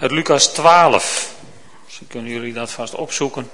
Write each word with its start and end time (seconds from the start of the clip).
uit 0.00 0.10
Lucas 0.10 0.46
12. 0.46 1.34
Misschien 1.84 2.06
kunnen 2.06 2.32
jullie 2.32 2.52
dat 2.52 2.70
vast 2.70 2.94
opzoeken. 2.94 3.50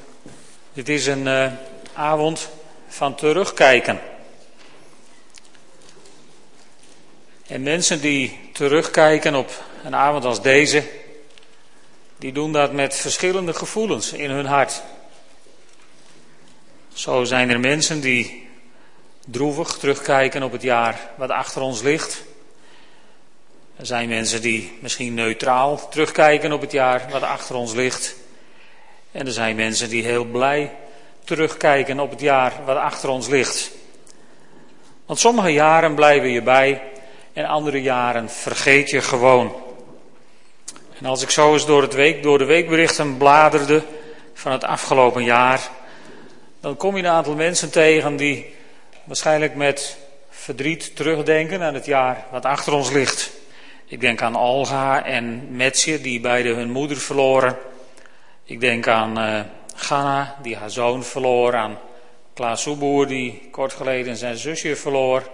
Dit 0.73 0.89
is 0.89 1.07
een 1.07 1.27
uh, 1.27 1.53
avond 1.93 2.49
van 2.89 3.15
terugkijken. 3.15 4.01
En 7.47 7.63
mensen 7.63 8.01
die 8.01 8.51
terugkijken 8.53 9.35
op 9.35 9.63
een 9.85 9.95
avond 9.95 10.25
als 10.25 10.43
deze, 10.43 10.85
die 12.19 12.33
doen 12.33 12.53
dat 12.53 12.73
met 12.73 12.95
verschillende 12.95 13.55
gevoelens 13.55 14.13
in 14.13 14.31
hun 14.31 14.47
hart. 14.47 14.83
Zo 16.93 17.25
zijn 17.25 17.51
er 17.51 17.61
mensen 17.61 18.01
die 18.01 18.49
droevig 19.25 19.77
terugkijken 19.79 20.43
op 20.43 20.53
het 20.53 20.63
jaar 20.63 21.11
wat 21.17 21.31
achter 21.31 21.63
ons 21.63 21.83
ligt. 21.83 22.25
Er 23.77 23.87
zijn 23.87 24.09
mensen 24.09 24.43
die 24.43 24.79
misschien 24.81 25.15
neutraal 25.15 25.89
terugkijken 25.89 26.53
op 26.53 26.61
het 26.61 26.73
jaar 26.73 27.07
wat 27.11 27.23
achter 27.23 27.55
ons 27.55 27.73
ligt. 27.73 28.15
En 29.13 29.27
er 29.27 29.33
zijn 29.33 29.57
mensen 29.57 29.89
die 29.89 30.05
heel 30.05 30.25
blij 30.25 30.73
terugkijken 31.25 32.01
op 32.01 32.11
het 32.11 32.21
jaar 32.21 32.53
wat 32.65 32.77
achter 32.77 33.09
ons 33.09 33.29
ligt. 33.29 33.71
Want 35.07 35.19
sommige 35.19 35.53
jaren 35.53 35.95
blijven 35.95 36.31
je 36.31 36.43
bij 36.43 36.83
en 37.33 37.45
andere 37.45 37.83
jaren 37.83 38.31
vergeet 38.31 38.91
je 38.91 39.01
gewoon. 39.01 39.57
En 40.99 41.07
als 41.07 41.23
ik 41.23 41.31
zo 41.31 41.53
eens 41.53 41.67
door, 41.67 41.83
het 41.83 41.95
week, 41.95 42.23
door 42.23 42.39
de 42.39 42.45
weekberichten 42.45 43.17
bladerde 43.17 43.83
van 44.35 44.53
het 44.53 44.65
afgelopen 44.65 45.25
jaar, 45.25 45.71
dan 46.61 46.77
kom 46.77 46.97
je 46.97 47.03
een 47.03 47.09
aantal 47.09 47.35
mensen 47.35 47.71
tegen 47.71 48.17
die 48.17 48.55
waarschijnlijk 49.05 49.55
met 49.55 49.97
verdriet 50.31 50.97
terugdenken 50.97 51.63
aan 51.63 51.75
het 51.75 51.87
jaar 51.87 52.25
wat 52.31 52.45
achter 52.45 52.73
ons 52.73 52.91
ligt. 52.91 53.36
Ik 53.89 54.01
denk 54.01 54.23
aan 54.23 54.37
Olga 54.37 55.05
en 55.05 55.57
Metsje, 55.57 56.01
die 56.01 56.21
beide 56.21 56.49
hun 56.49 56.71
moeder 56.71 56.97
verloren. 56.97 57.57
Ik 58.45 58.61
denk 58.61 58.89
aan 58.89 59.19
uh, 59.19 59.41
Ganna, 59.75 60.37
die 60.43 60.57
haar 60.57 60.71
zoon 60.71 61.05
verloor. 61.05 61.55
Aan 61.55 61.79
Klaas 62.35 62.63
Soeboer, 62.63 63.07
die 63.07 63.49
kort 63.51 63.73
geleden 63.73 64.17
zijn 64.17 64.37
zusje 64.37 64.77
verloor. 64.77 65.31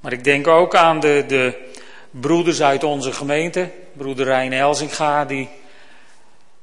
Maar 0.00 0.12
ik 0.12 0.24
denk 0.24 0.46
ook 0.46 0.74
aan 0.74 1.00
de, 1.00 1.24
de 1.26 1.68
broeders 2.10 2.62
uit 2.62 2.84
onze 2.84 3.12
gemeente. 3.12 3.70
Broeder 3.92 4.24
Rijn 4.24 4.52
Elzinga, 4.52 5.24
die 5.24 5.48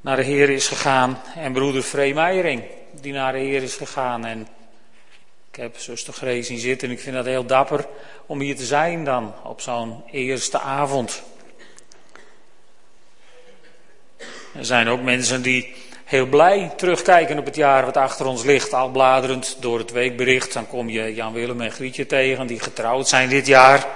naar 0.02 0.16
de 0.16 0.24
Heer 0.24 0.50
is 0.50 0.68
gegaan. 0.68 1.22
En 1.36 1.53
broeder 1.53 1.81
Free 1.81 2.14
Meijering, 2.14 2.64
die 3.02 3.14
naar 3.14 3.31
de 3.31 3.40
Heer 3.40 3.64
is 3.64 3.76
gegaan. 3.76 4.26
En 4.26 4.48
ik 5.52 5.55
heb 5.55 5.78
zuster 5.78 6.14
Grace 6.14 6.44
zien 6.44 6.59
zitten 6.59 6.88
en 6.88 6.94
ik 6.94 7.00
vind 7.00 7.16
dat 7.16 7.25
heel 7.25 7.45
dapper 7.45 7.86
om 8.25 8.39
hier 8.39 8.55
te 8.55 8.66
zijn 8.66 9.03
dan 9.03 9.33
op 9.44 9.61
zo'n 9.61 10.03
eerste 10.11 10.59
avond. 10.59 11.23
Er 14.56 14.66
zijn 14.66 14.88
ook 14.88 15.02
mensen 15.02 15.41
die 15.41 15.75
heel 16.06 16.25
blij 16.25 16.72
terugkijken 16.75 17.38
op 17.39 17.45
het 17.45 17.56
jaar 17.56 17.86
wat 17.86 17.97
achter 17.97 18.25
ons 18.25 18.44
ligt. 18.44 18.73
Al 18.73 18.89
bladerend 18.89 19.58
door 19.59 19.78
het 19.78 19.91
weekbericht, 19.91 20.53
dan 20.53 20.67
kom 20.67 20.89
je 20.89 21.14
Jan 21.14 21.33
Willem 21.33 21.61
en 21.61 21.72
Grietje 21.72 22.06
tegen 22.06 22.47
die 22.47 22.59
getrouwd 22.59 23.08
zijn 23.08 23.30
dit 23.30 23.47
jaar. 23.47 23.88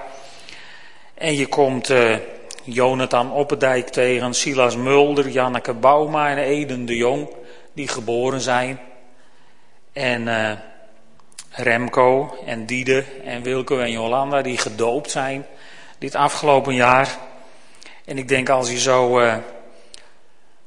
En 1.14 1.36
je 1.36 1.48
komt 1.48 1.90
uh, 1.90 2.18
Jonathan 2.64 3.32
Oppendijk 3.32 3.90
tegen, 3.90 4.34
Silas 4.34 4.76
Mulder, 4.76 5.30
Janneke 5.30 5.74
Bouma 5.74 6.30
en 6.30 6.38
Eden 6.38 6.86
de 6.86 6.96
Jong, 6.96 7.30
die 7.74 7.88
geboren 7.88 8.42
zijn. 8.42 8.80
En 9.92 10.22
uh, 10.22 10.52
Remco 11.56 12.38
en 12.46 12.66
Diede 12.66 13.06
en 13.24 13.42
Wilco 13.42 13.80
en 13.80 13.92
Jolanda, 13.92 14.42
die 14.42 14.58
gedoopt 14.58 15.12
zijn 15.12 15.46
dit 15.98 16.16
afgelopen 16.16 16.74
jaar. 16.74 17.18
En 18.06 18.18
ik 18.18 18.28
denk 18.28 18.50
als 18.50 18.70
je 18.70 18.80
zo, 18.80 19.20
uh, 19.20 19.36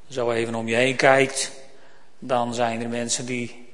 zo 0.09 0.31
even 0.31 0.55
om 0.55 0.67
je 0.67 0.75
heen 0.75 0.95
kijkt, 0.95 1.51
dan 2.19 2.53
zijn 2.53 2.81
er 2.81 2.89
mensen 2.89 3.25
die 3.25 3.67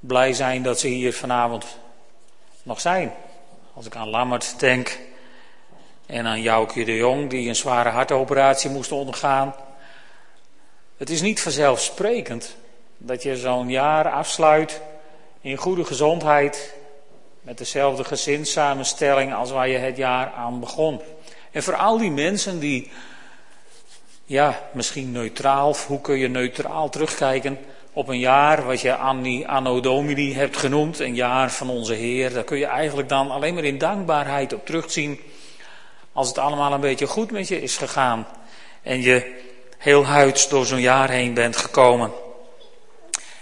blij 0.00 0.32
zijn 0.32 0.62
dat 0.62 0.80
ze 0.80 0.88
hier 0.88 1.12
vanavond 1.12 1.78
nog 2.62 2.80
zijn. 2.80 3.12
Als 3.74 3.86
ik 3.86 3.96
aan 3.96 4.08
Lammert 4.08 4.60
denk 4.60 4.98
en 6.06 6.26
aan 6.26 6.42
Joukje 6.42 6.84
de 6.84 6.96
Jong, 6.96 7.30
die 7.30 7.48
een 7.48 7.56
zware 7.56 7.88
hartoperatie 7.88 8.70
moest 8.70 8.92
ondergaan. 8.92 9.54
Het 10.96 11.10
is 11.10 11.20
niet 11.20 11.40
vanzelfsprekend 11.40 12.56
dat 12.96 13.22
je 13.22 13.36
zo'n 13.36 13.70
jaar 13.70 14.10
afsluit 14.10 14.80
in 15.40 15.56
goede 15.56 15.84
gezondheid, 15.84 16.74
met 17.40 17.58
dezelfde 17.58 18.04
gezinssamenstelling 18.04 19.34
als 19.34 19.50
waar 19.50 19.68
je 19.68 19.78
het 19.78 19.96
jaar 19.96 20.32
aan 20.32 20.60
begon. 20.60 21.00
En 21.50 21.62
voor 21.62 21.76
al 21.76 21.98
die 21.98 22.10
mensen 22.10 22.58
die, 22.58 22.90
ja, 24.24 24.60
misschien 24.72 25.12
neutraal, 25.12 25.76
hoe 25.86 26.00
kun 26.00 26.18
je 26.18 26.28
neutraal 26.28 26.88
terugkijken 26.88 27.58
op 27.92 28.08
een 28.08 28.18
jaar 28.18 28.64
wat 28.64 28.80
je 28.80 28.96
Anno 29.46 29.80
Domini 29.80 30.34
hebt 30.34 30.56
genoemd, 30.56 30.98
een 30.98 31.14
jaar 31.14 31.50
van 31.50 31.70
onze 31.70 31.94
Heer, 31.94 32.32
daar 32.32 32.44
kun 32.44 32.58
je 32.58 32.66
eigenlijk 32.66 33.08
dan 33.08 33.30
alleen 33.30 33.54
maar 33.54 33.64
in 33.64 33.78
dankbaarheid 33.78 34.52
op 34.52 34.66
terugzien 34.66 35.20
als 36.12 36.28
het 36.28 36.38
allemaal 36.38 36.72
een 36.72 36.80
beetje 36.80 37.06
goed 37.06 37.30
met 37.30 37.48
je 37.48 37.62
is 37.62 37.76
gegaan 37.76 38.26
en 38.82 39.02
je 39.02 39.40
heel 39.78 40.04
huids 40.04 40.48
door 40.48 40.66
zo'n 40.66 40.80
jaar 40.80 41.10
heen 41.10 41.34
bent 41.34 41.56
gekomen. 41.56 42.12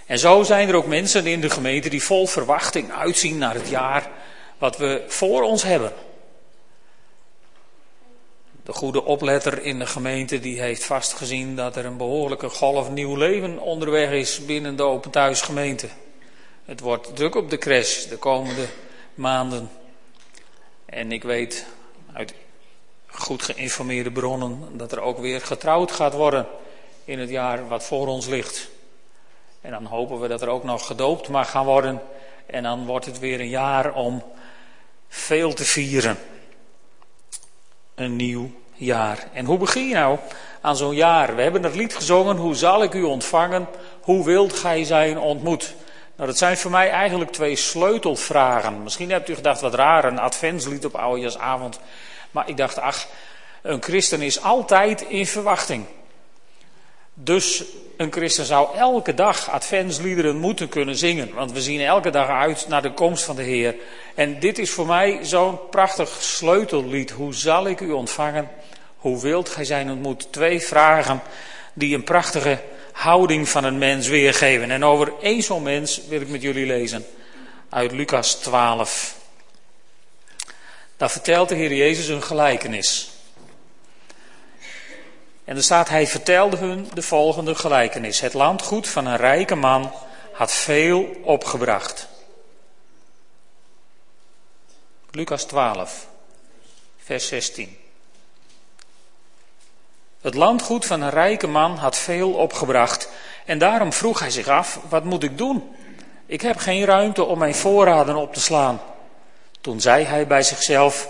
En 0.07 0.19
zo 0.19 0.43
zijn 0.43 0.67
er 0.67 0.75
ook 0.75 0.85
mensen 0.85 1.25
in 1.25 1.41
de 1.41 1.49
gemeente 1.49 1.89
die 1.89 2.03
vol 2.03 2.27
verwachting 2.27 2.91
uitzien 2.91 3.37
naar 3.37 3.53
het 3.53 3.69
jaar 3.69 4.09
wat 4.57 4.77
we 4.77 5.03
voor 5.07 5.41
ons 5.41 5.63
hebben. 5.63 5.93
De 8.63 8.73
goede 8.73 9.03
opletter 9.03 9.63
in 9.63 9.79
de 9.79 9.85
gemeente 9.85 10.39
die 10.39 10.59
heeft 10.59 10.83
vastgezien 10.83 11.55
dat 11.55 11.75
er 11.75 11.85
een 11.85 11.97
behoorlijke 11.97 12.49
golf 12.49 12.89
nieuw 12.89 13.15
leven 13.15 13.59
onderweg 13.59 14.11
is 14.11 14.45
binnen 14.45 14.75
de 14.75 14.83
Open 14.83 15.11
Thuisgemeente. 15.11 15.87
Het 16.65 16.79
wordt 16.79 17.15
druk 17.15 17.35
op 17.35 17.49
de 17.49 17.57
crash 17.57 18.05
de 18.05 18.17
komende 18.17 18.65
maanden. 19.13 19.69
En 20.85 21.11
ik 21.11 21.23
weet 21.23 21.65
uit 22.13 22.33
goed 23.07 23.41
geïnformeerde 23.41 24.11
bronnen 24.11 24.77
dat 24.77 24.91
er 24.91 24.99
ook 24.99 25.19
weer 25.19 25.41
getrouwd 25.41 25.91
gaat 25.91 26.13
worden 26.13 26.47
in 27.05 27.19
het 27.19 27.29
jaar 27.29 27.67
wat 27.67 27.83
voor 27.83 28.07
ons 28.07 28.25
ligt. 28.25 28.69
En 29.67 29.73
dan 29.73 29.85
hopen 29.85 30.19
we 30.19 30.27
dat 30.27 30.41
er 30.41 30.47
ook 30.47 30.63
nog 30.63 30.85
gedoopt 30.85 31.29
mag 31.29 31.49
gaan 31.49 31.65
worden. 31.65 32.01
En 32.45 32.63
dan 32.63 32.85
wordt 32.85 33.05
het 33.05 33.19
weer 33.19 33.39
een 33.39 33.49
jaar 33.49 33.93
om 33.93 34.23
veel 35.07 35.53
te 35.53 35.63
vieren. 35.63 36.17
Een 37.95 38.15
nieuw 38.15 38.51
jaar. 38.73 39.27
En 39.33 39.45
hoe 39.45 39.57
begin 39.57 39.87
je 39.87 39.93
nou 39.93 40.17
aan 40.61 40.75
zo'n 40.75 40.95
jaar? 40.95 41.35
We 41.35 41.41
hebben 41.41 41.63
het 41.63 41.75
lied 41.75 41.95
gezongen, 41.95 42.37
hoe 42.37 42.55
zal 42.55 42.83
ik 42.83 42.93
u 42.93 43.03
ontvangen? 43.03 43.67
Hoe 44.01 44.25
wilt 44.25 44.53
gij 44.53 44.83
zijn 44.83 45.19
ontmoet? 45.19 45.75
Nou, 46.15 46.29
dat 46.29 46.37
zijn 46.37 46.57
voor 46.57 46.71
mij 46.71 46.89
eigenlijk 46.89 47.31
twee 47.31 47.55
sleutelvragen. 47.55 48.83
Misschien 48.83 49.11
hebt 49.11 49.29
u 49.29 49.35
gedacht, 49.35 49.61
wat 49.61 49.73
raar, 49.73 50.05
een 50.05 50.19
adventslied 50.19 50.85
op 50.85 50.95
oudejaarsavond. 50.95 51.79
Maar 52.31 52.49
ik 52.49 52.57
dacht, 52.57 52.77
ach, 52.77 53.07
een 53.61 53.83
christen 53.83 54.21
is 54.21 54.41
altijd 54.41 55.01
in 55.01 55.27
verwachting. 55.27 55.85
Dus 57.19 57.63
een 57.97 58.11
christen 58.11 58.45
zou 58.45 58.77
elke 58.77 59.13
dag 59.13 59.49
adventsliederen 59.49 60.37
moeten 60.37 60.69
kunnen 60.69 60.95
zingen. 60.95 61.33
Want 61.33 61.51
we 61.51 61.61
zien 61.61 61.81
elke 61.81 62.09
dag 62.09 62.27
uit 62.27 62.65
naar 62.67 62.81
de 62.81 62.93
komst 62.93 63.23
van 63.23 63.35
de 63.35 63.43
Heer. 63.43 63.75
En 64.15 64.39
dit 64.39 64.57
is 64.57 64.69
voor 64.69 64.85
mij 64.85 65.19
zo'n 65.21 65.69
prachtig 65.69 66.09
sleutellied. 66.19 67.11
Hoe 67.11 67.33
zal 67.33 67.67
ik 67.67 67.79
u 67.79 67.91
ontvangen? 67.91 68.49
Hoe 68.97 69.21
wilt 69.21 69.49
gij 69.49 69.65
zijn 69.65 69.91
ontmoet? 69.91 70.27
Twee 70.31 70.59
vragen 70.59 71.21
die 71.73 71.95
een 71.95 72.03
prachtige 72.03 72.59
houding 72.91 73.49
van 73.49 73.63
een 73.63 73.77
mens 73.77 74.07
weergeven. 74.07 74.71
En 74.71 74.85
over 74.85 75.13
één 75.21 75.43
zo'n 75.43 75.63
mens 75.63 76.01
wil 76.07 76.21
ik 76.21 76.29
met 76.29 76.41
jullie 76.41 76.65
lezen. 76.65 77.05
Uit 77.69 77.91
Lucas 77.91 78.35
12. 78.35 79.15
Daar 80.97 81.11
vertelt 81.11 81.49
de 81.49 81.55
Heer 81.55 81.73
Jezus 81.73 82.07
een 82.07 82.23
gelijkenis. 82.23 83.16
En 85.47 85.55
er 85.55 85.63
staat, 85.63 85.89
hij 85.89 86.07
vertelde 86.07 86.57
hun 86.57 86.89
de 86.93 87.01
volgende 87.01 87.55
gelijkenis. 87.55 88.19
Het 88.19 88.33
landgoed 88.33 88.87
van 88.87 89.05
een 89.05 89.17
rijke 89.17 89.55
man 89.55 89.91
had 90.33 90.51
veel 90.51 91.15
opgebracht. 91.23 92.07
Lucas 95.11 95.43
12, 95.43 96.07
vers 96.97 97.27
16. 97.27 97.77
Het 100.21 100.33
landgoed 100.33 100.85
van 100.85 101.01
een 101.01 101.09
rijke 101.09 101.47
man 101.47 101.77
had 101.77 101.97
veel 101.97 102.31
opgebracht 102.31 103.09
en 103.45 103.57
daarom 103.57 103.93
vroeg 103.93 104.19
hij 104.19 104.31
zich 104.31 104.47
af, 104.47 104.79
wat 104.89 105.03
moet 105.03 105.23
ik 105.23 105.37
doen? 105.37 105.75
Ik 106.25 106.41
heb 106.41 106.57
geen 106.57 106.85
ruimte 106.85 107.23
om 107.23 107.37
mijn 107.37 107.55
voorraden 107.55 108.15
op 108.15 108.33
te 108.33 108.39
slaan. 108.39 108.81
Toen 109.61 109.81
zei 109.81 110.05
hij 110.05 110.27
bij 110.27 110.43
zichzelf, 110.43 111.09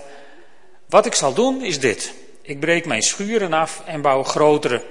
wat 0.85 1.05
ik 1.05 1.15
zal 1.15 1.33
doen 1.33 1.63
is 1.63 1.79
dit. 1.79 2.13
Ik 2.47 2.59
breek 2.59 2.85
mijn 2.85 3.01
schuren 3.01 3.53
af 3.53 3.81
en 3.85 4.01
bouw 4.01 4.23
grotere, 4.23 4.83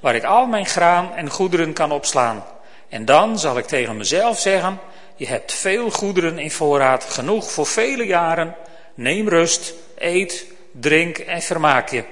waar 0.00 0.14
ik 0.14 0.24
al 0.24 0.46
mijn 0.46 0.66
graan 0.66 1.14
en 1.14 1.30
goederen 1.30 1.72
kan 1.72 1.92
opslaan. 1.92 2.44
En 2.88 3.04
dan 3.04 3.38
zal 3.38 3.58
ik 3.58 3.66
tegen 3.66 3.96
mezelf 3.96 4.38
zeggen, 4.38 4.80
je 5.16 5.26
hebt 5.26 5.52
veel 5.52 5.90
goederen 5.90 6.38
in 6.38 6.50
voorraad, 6.50 7.04
genoeg 7.04 7.52
voor 7.52 7.66
vele 7.66 8.06
jaren. 8.06 8.56
Neem 8.94 9.28
rust, 9.28 9.74
eet, 9.98 10.46
drink 10.72 11.18
en 11.18 11.42
vermaak 11.42 11.88
je. 11.88 12.04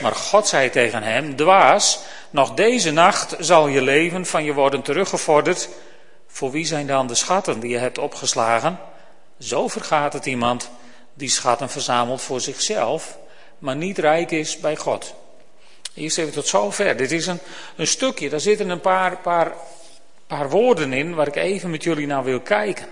Maar 0.00 0.14
God 0.14 0.48
zei 0.48 0.70
tegen 0.70 1.02
hem, 1.02 1.36
dwaas, 1.36 1.98
nog 2.30 2.54
deze 2.54 2.90
nacht 2.90 3.36
zal 3.38 3.66
je 3.66 3.82
leven 3.82 4.26
van 4.26 4.44
je 4.44 4.54
worden 4.54 4.82
teruggevorderd. 4.82 5.68
Voor 6.26 6.50
wie 6.50 6.66
zijn 6.66 6.86
dan 6.86 7.06
de 7.06 7.14
schatten 7.14 7.60
die 7.60 7.70
je 7.70 7.78
hebt 7.78 7.98
opgeslagen? 7.98 8.78
Zo 9.38 9.68
vergaat 9.68 10.12
het 10.12 10.26
iemand 10.26 10.70
die 11.14 11.28
schatten 11.28 11.70
verzamelt 11.70 12.22
voor 12.22 12.40
zichzelf, 12.40 13.16
maar 13.62 13.76
niet 13.76 13.98
rijk 13.98 14.30
is 14.30 14.58
bij 14.58 14.76
God. 14.76 15.14
Eerst 15.94 16.18
even 16.18 16.32
tot 16.32 16.46
zover. 16.46 16.96
Dit 16.96 17.12
is 17.12 17.26
een, 17.26 17.38
een 17.76 17.86
stukje, 17.86 18.28
daar 18.28 18.40
zitten 18.40 18.68
een 18.68 18.80
paar, 18.80 19.16
paar, 19.16 19.52
paar 20.26 20.50
woorden 20.50 20.92
in 20.92 21.14
waar 21.14 21.26
ik 21.26 21.36
even 21.36 21.70
met 21.70 21.82
jullie 21.82 22.06
naar 22.06 22.24
wil 22.24 22.40
kijken. 22.40 22.86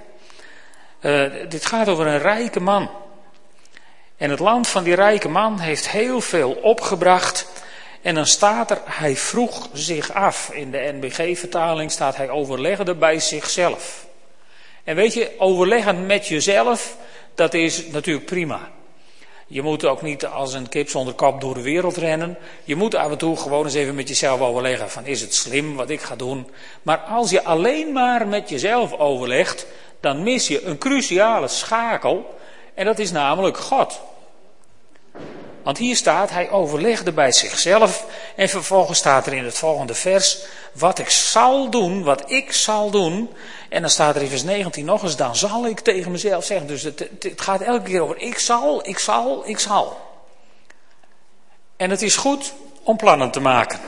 Uh, 1.00 1.32
dit 1.49 1.67
gaat 1.67 1.88
over 1.88 2.06
een 2.06 2.19
rijke 2.19 2.61
man. 2.61 2.90
En 4.17 4.31
het 4.31 4.38
land 4.38 4.69
van 4.69 4.84
die 4.84 4.94
rijke 4.94 5.28
man 5.28 5.61
heeft 5.61 5.88
heel 5.88 6.20
veel 6.20 6.52
opgebracht. 6.52 7.49
En 8.02 8.14
dan 8.14 8.26
staat 8.26 8.70
er, 8.70 8.81
hij 8.84 9.16
vroeg 9.16 9.69
zich 9.73 10.12
af. 10.12 10.50
In 10.52 10.70
de 10.70 10.94
NBG-vertaling 11.00 11.90
staat 11.90 12.16
hij 12.16 12.28
overlegde 12.28 12.94
bij 12.94 13.20
zichzelf. 13.20 14.06
En 14.84 14.96
weet 14.96 15.14
je, 15.14 15.34
overleggen 15.38 16.06
met 16.06 16.26
jezelf, 16.26 16.96
dat 17.34 17.55
is 17.55 17.87
natuurlijk 17.87 18.26
prima. 18.26 18.70
Je 19.52 19.62
moet 19.62 19.85
ook 19.85 20.02
niet 20.02 20.26
als 20.26 20.55
een 20.55 20.69
kip 20.69 20.88
zonder 20.88 21.14
kop 21.14 21.41
door 21.41 21.55
de 21.55 21.62
wereld 21.62 21.97
rennen. 21.97 22.38
Je 22.64 22.76
moet 22.76 22.94
af 22.94 23.11
en 23.11 23.19
toe 23.19 23.37
gewoon 23.37 23.64
eens 23.64 23.75
even 23.75 23.94
met 23.94 24.08
jezelf 24.08 24.41
overleggen 24.41 24.91
van 24.91 25.06
is 25.06 25.20
het 25.20 25.35
slim 25.35 25.76
wat 25.76 25.91
ik 25.91 26.00
ga 26.00 26.17
doen. 26.17 26.50
Maar 26.82 26.99
als 26.99 27.31
je 27.31 27.44
alleen 27.44 27.93
maar 27.93 28.29
met 28.29 28.49
jezelf 28.49 28.93
overlegt, 28.93 29.67
dan 30.00 30.23
mis 30.23 30.49
je 30.49 30.64
een 30.64 30.79
cruciale 30.79 31.49
schakel. 31.49 32.35
En 32.75 32.85
dat 32.85 32.99
is 32.99 33.11
namelijk 33.12 33.56
God. 33.56 34.00
Want 35.62 35.78
hier 35.78 35.96
staat, 35.96 36.30
hij 36.30 36.50
overlegde 36.50 37.12
bij 37.12 37.32
zichzelf 37.32 38.06
en 38.36 38.48
vervolgens 38.48 38.98
staat 38.98 39.26
er 39.26 39.32
in 39.32 39.44
het 39.44 39.58
volgende 39.58 39.94
vers, 39.94 40.38
wat 40.72 40.98
ik 40.98 41.10
zal 41.10 41.70
doen, 41.70 42.02
wat 42.02 42.30
ik 42.30 42.52
zal 42.52 42.90
doen. 42.90 43.30
En 43.68 43.80
dan 43.80 43.90
staat 43.90 44.16
er 44.16 44.22
in 44.22 44.28
vers 44.28 44.42
19 44.42 44.84
nog 44.84 45.02
eens, 45.02 45.16
dan 45.16 45.36
zal 45.36 45.66
ik 45.66 45.80
tegen 45.80 46.10
mezelf 46.10 46.44
zeggen. 46.44 46.66
Dus 46.66 46.82
het, 46.82 47.08
het 47.18 47.40
gaat 47.40 47.60
elke 47.60 47.90
keer 47.90 48.02
over 48.02 48.16
ik 48.16 48.38
zal, 48.38 48.88
ik 48.88 48.98
zal, 48.98 49.48
ik 49.48 49.58
zal. 49.58 50.08
En 51.76 51.90
het 51.90 52.02
is 52.02 52.16
goed 52.16 52.52
om 52.82 52.96
plannen 52.96 53.30
te 53.30 53.40
maken. 53.40 53.80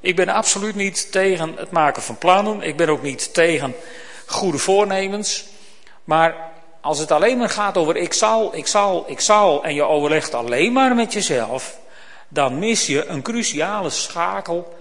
Ik 0.00 0.16
ben 0.16 0.28
absoluut 0.28 0.74
niet 0.74 1.12
tegen 1.12 1.56
het 1.56 1.70
maken 1.70 2.02
van 2.02 2.18
plannen. 2.18 2.62
Ik 2.62 2.76
ben 2.76 2.88
ook 2.88 3.02
niet 3.02 3.34
tegen 3.34 3.74
goede 4.26 4.58
voornemens. 4.58 5.44
Maar 6.04 6.51
als 6.82 6.98
het 6.98 7.10
alleen 7.10 7.38
maar 7.38 7.50
gaat 7.50 7.76
over 7.76 7.96
ik 7.96 8.12
zal, 8.12 8.54
ik 8.54 8.66
zal, 8.66 9.04
ik 9.06 9.20
zal 9.20 9.64
en 9.64 9.74
je 9.74 9.82
overlegt 9.82 10.34
alleen 10.34 10.72
maar 10.72 10.94
met 10.94 11.12
jezelf, 11.12 11.78
dan 12.28 12.58
mis 12.58 12.86
je 12.86 13.06
een 13.06 13.22
cruciale 13.22 13.90
schakel. 13.90 14.74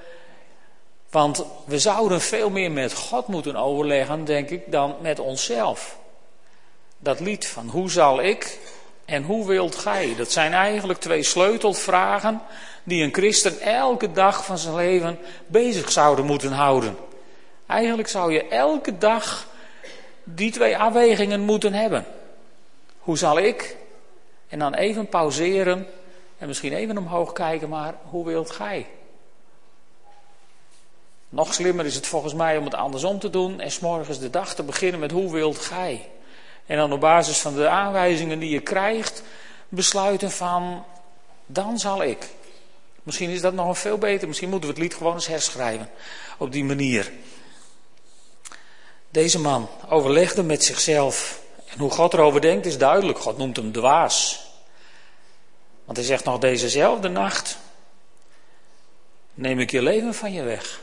Want 1.10 1.46
we 1.66 1.80
zouden 1.80 2.22
veel 2.22 2.50
meer 2.50 2.72
met 2.72 2.94
God 2.94 3.28
moeten 3.28 3.56
overleggen, 3.56 4.26
denk 4.26 4.50
ik, 4.50 4.72
dan 4.72 4.96
met 5.02 5.20
onszelf. 5.20 5.98
Dat 6.98 7.20
lied 7.20 7.48
van 7.48 7.68
hoe 7.68 7.90
zal 7.90 8.22
ik 8.22 8.60
en 9.06 9.24
hoe 9.24 9.48
wilt 9.48 9.76
gij? 9.76 10.14
Dat 10.18 10.32
zijn 10.32 10.54
eigenlijk 10.54 11.00
twee 11.00 11.24
sleutelvragen 11.24 12.42
die 12.84 13.04
een 13.04 13.14
christen 13.14 13.60
elke 13.60 14.12
dag 14.12 14.46
van 14.46 14.58
zijn 14.58 14.76
leven 14.76 15.20
bezig 15.48 15.92
zouden 15.92 16.26
moeten 16.26 16.52
houden. 16.52 16.98
Eigenlijk 17.68 18.08
zou 18.08 18.34
je 18.34 18.48
elke 18.48 18.98
dag 18.98 19.48
die 20.36 20.52
twee 20.52 20.78
afwegingen 20.78 21.42
moeten 21.42 21.74
hebben. 21.74 22.06
Hoe 23.00 23.18
zal 23.18 23.40
ik? 23.40 23.76
En 24.48 24.60
dan 24.60 24.74
even 24.74 25.08
pauzeren 25.10 25.88
en 26.38 26.48
misschien 26.48 26.74
even 26.74 26.98
omhoog 26.98 27.34
kijken, 27.34 27.70
maar 27.70 27.94
hoe 28.10 28.26
wilt 28.26 28.52
gij? 28.52 28.88
Nog 31.30 31.54
slimmer 31.54 31.86
is 31.86 31.96
het 31.96 32.08
volgens 32.08 32.34
mij 32.34 32.58
om 32.58 32.64
het 32.64 32.74
andersom 32.74 33.20
te 33.20 33.30
doen 33.30 33.60
en 33.60 33.72
s'morgens 33.72 34.20
de 34.20 34.30
dag 34.30 34.56
te 34.56 34.64
beginnen 34.64 35.00
met 35.00 35.12
hoe 35.12 35.32
wilt 35.32 35.58
gij? 35.58 36.10
En 36.66 36.78
dan 36.78 36.94
op 36.94 37.00
basis 37.00 37.38
van 37.38 37.56
de 37.56 37.68
aanwijzingen 37.68 38.40
die 38.40 38.50
je 38.50 38.60
krijgt, 38.60 39.24
besluiten 39.70 40.32
van, 40.32 40.86
dan 41.46 41.80
zal 41.80 42.04
ik. 42.04 42.30
Misschien 43.04 43.30
is 43.30 43.42
dat 43.42 43.54
nog 43.54 43.68
een 43.68 43.76
veel 43.76 43.98
beter, 43.98 44.28
misschien 44.28 44.50
moeten 44.50 44.70
we 44.70 44.74
het 44.76 44.84
lied 44.84 44.94
gewoon 44.96 45.14
eens 45.14 45.28
herschrijven 45.28 45.90
op 46.38 46.52
die 46.52 46.64
manier. 46.64 47.12
Deze 49.12 49.40
man 49.40 49.70
overlegde 49.90 50.44
met 50.44 50.64
zichzelf. 50.64 51.42
En 51.68 51.80
hoe 51.80 51.92
God 51.92 52.14
erover 52.14 52.42
denkt 52.42 52.66
is 52.66 52.78
duidelijk. 52.78 53.20
God 53.20 53.38
noemt 53.38 53.56
hem 53.56 53.72
dwaas. 53.72 54.46
Want 55.86 55.98
hij 55.98 56.06
zegt 56.06 56.24
nog 56.24 56.40
dezezelfde 56.40 57.08
nacht: 57.08 57.58
Neem 59.34 59.60
ik 59.60 59.72
je 59.72 59.82
leven 59.82 60.14
van 60.14 60.34
je 60.34 60.44
weg. 60.44 60.82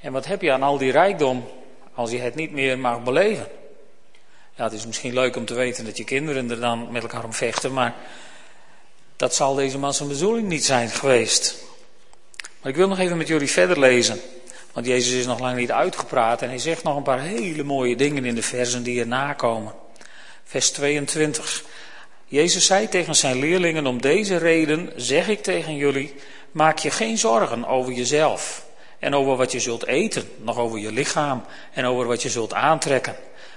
En 0.00 0.12
wat 0.12 0.26
heb 0.26 0.42
je 0.42 0.52
aan 0.52 0.62
al 0.62 0.78
die 0.78 0.92
rijkdom 0.92 1.48
als 1.94 2.10
je 2.10 2.18
het 2.18 2.34
niet 2.34 2.50
meer 2.50 2.78
mag 2.78 3.02
beleven? 3.02 3.48
Ja, 4.54 4.64
het 4.64 4.72
is 4.72 4.86
misschien 4.86 5.14
leuk 5.14 5.36
om 5.36 5.44
te 5.44 5.54
weten 5.54 5.84
dat 5.84 5.96
je 5.96 6.04
kinderen 6.04 6.50
er 6.50 6.60
dan 6.60 6.92
met 6.92 7.02
elkaar 7.02 7.24
om 7.24 7.32
vechten, 7.32 7.72
maar 7.72 7.94
dat 9.16 9.34
zal 9.34 9.54
deze 9.54 9.78
man 9.78 9.94
zijn 9.94 10.08
bedoeling 10.08 10.48
niet 10.48 10.64
zijn 10.64 10.88
geweest. 10.88 11.56
Maar 12.60 12.70
ik 12.70 12.76
wil 12.76 12.88
nog 12.88 12.98
even 12.98 13.16
met 13.16 13.28
jullie 13.28 13.50
verder 13.50 13.78
lezen. 13.78 14.20
Want 14.74 14.86
Jezus 14.86 15.12
is 15.12 15.26
nog 15.26 15.38
lang 15.38 15.56
niet 15.56 15.72
uitgepraat 15.72 16.42
en 16.42 16.48
hij 16.48 16.58
zegt 16.58 16.82
nog 16.82 16.96
een 16.96 17.02
paar 17.02 17.20
hele 17.20 17.62
mooie 17.62 17.96
dingen 17.96 18.24
in 18.24 18.34
de 18.34 18.42
versen 18.42 18.82
die 18.82 19.00
erna 19.00 19.32
komen. 19.32 19.72
Vers 20.44 20.70
22. 20.70 21.64
Jezus 22.26 22.66
zei 22.66 22.88
tegen 22.88 23.14
zijn 23.16 23.38
leerlingen, 23.38 23.86
om 23.86 24.00
deze 24.00 24.36
reden 24.36 24.92
zeg 24.96 25.28
ik 25.28 25.42
tegen 25.42 25.76
jullie, 25.76 26.14
maak 26.52 26.78
je 26.78 26.90
geen 26.90 27.18
zorgen 27.18 27.66
over 27.66 27.92
jezelf 27.92 28.66
en 28.98 29.14
over 29.14 29.36
wat 29.36 29.52
je 29.52 29.60
zult 29.60 29.86
eten, 29.86 30.28
nog 30.36 30.58
over 30.58 30.78
je 30.78 30.92
lichaam 30.92 31.44
en 31.72 31.84
over 31.84 32.06
wat 32.06 32.22
je 32.22 32.28
zult 32.28 32.54
aantrekken. 32.54 33.16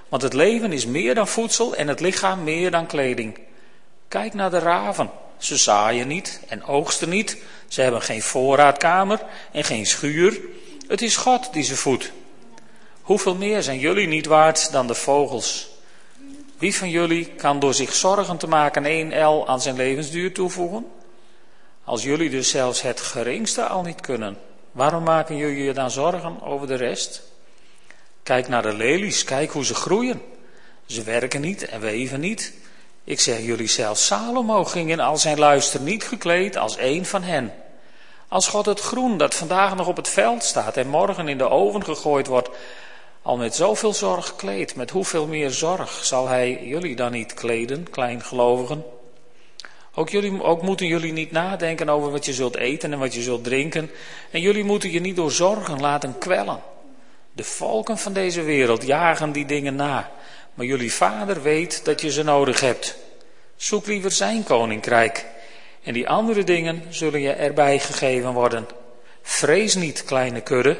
Want 0.09 0.21
het 0.21 0.33
leven 0.33 0.73
is 0.73 0.85
meer 0.85 1.15
dan 1.15 1.27
voedsel 1.27 1.75
en 1.75 1.87
het 1.87 1.99
lichaam 1.99 2.43
meer 2.43 2.71
dan 2.71 2.87
kleding. 2.87 3.39
Kijk 4.07 4.33
naar 4.33 4.49
de 4.49 4.59
raven. 4.59 5.09
Ze 5.37 5.57
zaaien 5.57 6.07
niet 6.07 6.41
en 6.47 6.63
oogsten 6.63 7.09
niet. 7.09 7.37
Ze 7.67 7.81
hebben 7.81 8.01
geen 8.01 8.21
voorraadkamer 8.21 9.19
en 9.51 9.63
geen 9.63 9.85
schuur. 9.85 10.39
Het 10.87 11.01
is 11.01 11.17
God 11.17 11.53
die 11.53 11.63
ze 11.63 11.75
voedt. 11.75 12.11
Hoeveel 13.01 13.35
meer 13.35 13.63
zijn 13.63 13.79
jullie 13.79 14.07
niet 14.07 14.25
waard 14.25 14.71
dan 14.71 14.87
de 14.87 14.95
vogels? 14.95 15.69
Wie 16.57 16.75
van 16.75 16.89
jullie 16.89 17.25
kan 17.25 17.59
door 17.59 17.73
zich 17.73 17.93
zorgen 17.93 18.37
te 18.37 18.47
maken 18.47 18.85
één 18.85 19.23
L 19.25 19.47
aan 19.47 19.61
zijn 19.61 19.75
levensduur 19.75 20.33
toevoegen? 20.33 20.85
Als 21.83 22.03
jullie 22.03 22.29
dus 22.29 22.49
zelfs 22.49 22.81
het 22.81 23.01
geringste 23.01 23.65
al 23.65 23.81
niet 23.81 24.01
kunnen, 24.01 24.37
waarom 24.71 25.03
maken 25.03 25.37
jullie 25.37 25.63
je 25.63 25.73
dan 25.73 25.91
zorgen 25.91 26.41
over 26.41 26.67
de 26.67 26.75
rest? 26.75 27.21
Kijk 28.23 28.47
naar 28.47 28.61
de 28.61 28.73
lelies, 28.73 29.23
kijk 29.23 29.51
hoe 29.51 29.65
ze 29.65 29.75
groeien. 29.75 30.21
Ze 30.85 31.03
werken 31.03 31.41
niet 31.41 31.65
en 31.65 31.79
weven 31.79 32.19
niet. 32.19 32.53
Ik 33.03 33.19
zeg 33.19 33.39
jullie 33.39 33.67
zelfs, 33.67 34.05
Salomo 34.05 34.63
ging 34.63 34.89
in 34.89 34.99
al 34.99 35.17
zijn 35.17 35.39
luister 35.39 35.81
niet 35.81 36.03
gekleed 36.03 36.57
als 36.57 36.77
één 36.77 37.05
van 37.05 37.23
hen. 37.23 37.53
Als 38.27 38.47
God 38.47 38.65
het 38.65 38.79
groen 38.79 39.17
dat 39.17 39.35
vandaag 39.35 39.75
nog 39.75 39.87
op 39.87 39.95
het 39.95 40.09
veld 40.09 40.43
staat 40.43 40.77
en 40.77 40.87
morgen 40.87 41.27
in 41.27 41.37
de 41.37 41.49
oven 41.49 41.83
gegooid 41.83 42.27
wordt, 42.27 42.49
al 43.21 43.37
met 43.37 43.55
zoveel 43.55 43.93
zorg 43.93 44.35
kleedt, 44.35 44.75
met 44.75 44.89
hoeveel 44.89 45.27
meer 45.27 45.51
zorg 45.51 46.05
zal 46.05 46.27
Hij 46.27 46.59
jullie 46.63 46.95
dan 46.95 47.11
niet 47.11 47.33
kleden, 47.33 47.89
kleingelovigen? 47.89 48.85
Ook, 49.93 50.09
jullie, 50.09 50.43
ook 50.43 50.61
moeten 50.61 50.87
jullie 50.87 51.13
niet 51.13 51.31
nadenken 51.31 51.89
over 51.89 52.11
wat 52.11 52.25
je 52.25 52.33
zult 52.33 52.55
eten 52.55 52.93
en 52.93 52.99
wat 52.99 53.13
je 53.13 53.21
zult 53.21 53.43
drinken. 53.43 53.91
En 54.31 54.41
jullie 54.41 54.63
moeten 54.63 54.91
je 54.91 54.99
niet 54.99 55.15
door 55.15 55.31
zorgen 55.31 55.79
laten 55.79 56.17
kwellen. 56.17 56.59
De 57.33 57.43
volken 57.43 57.97
van 57.97 58.13
deze 58.13 58.41
wereld 58.41 58.85
jagen 58.85 59.31
die 59.31 59.45
dingen 59.45 59.75
na. 59.75 60.11
Maar 60.53 60.65
jullie 60.65 60.93
vader 60.93 61.41
weet 61.41 61.85
dat 61.85 62.01
je 62.01 62.11
ze 62.11 62.23
nodig 62.23 62.59
hebt. 62.59 62.97
Zoek 63.55 63.85
liever 63.85 64.11
zijn 64.11 64.43
koninkrijk 64.43 65.25
en 65.87 65.93
die 65.93 66.09
andere 66.09 66.43
dingen 66.43 66.83
zullen 66.89 67.21
je 67.21 67.31
erbij 67.31 67.79
gegeven 67.79 68.33
worden. 68.33 68.67
Vrees 69.21 69.75
niet, 69.75 70.03
kleine 70.03 70.41
kudde, 70.41 70.77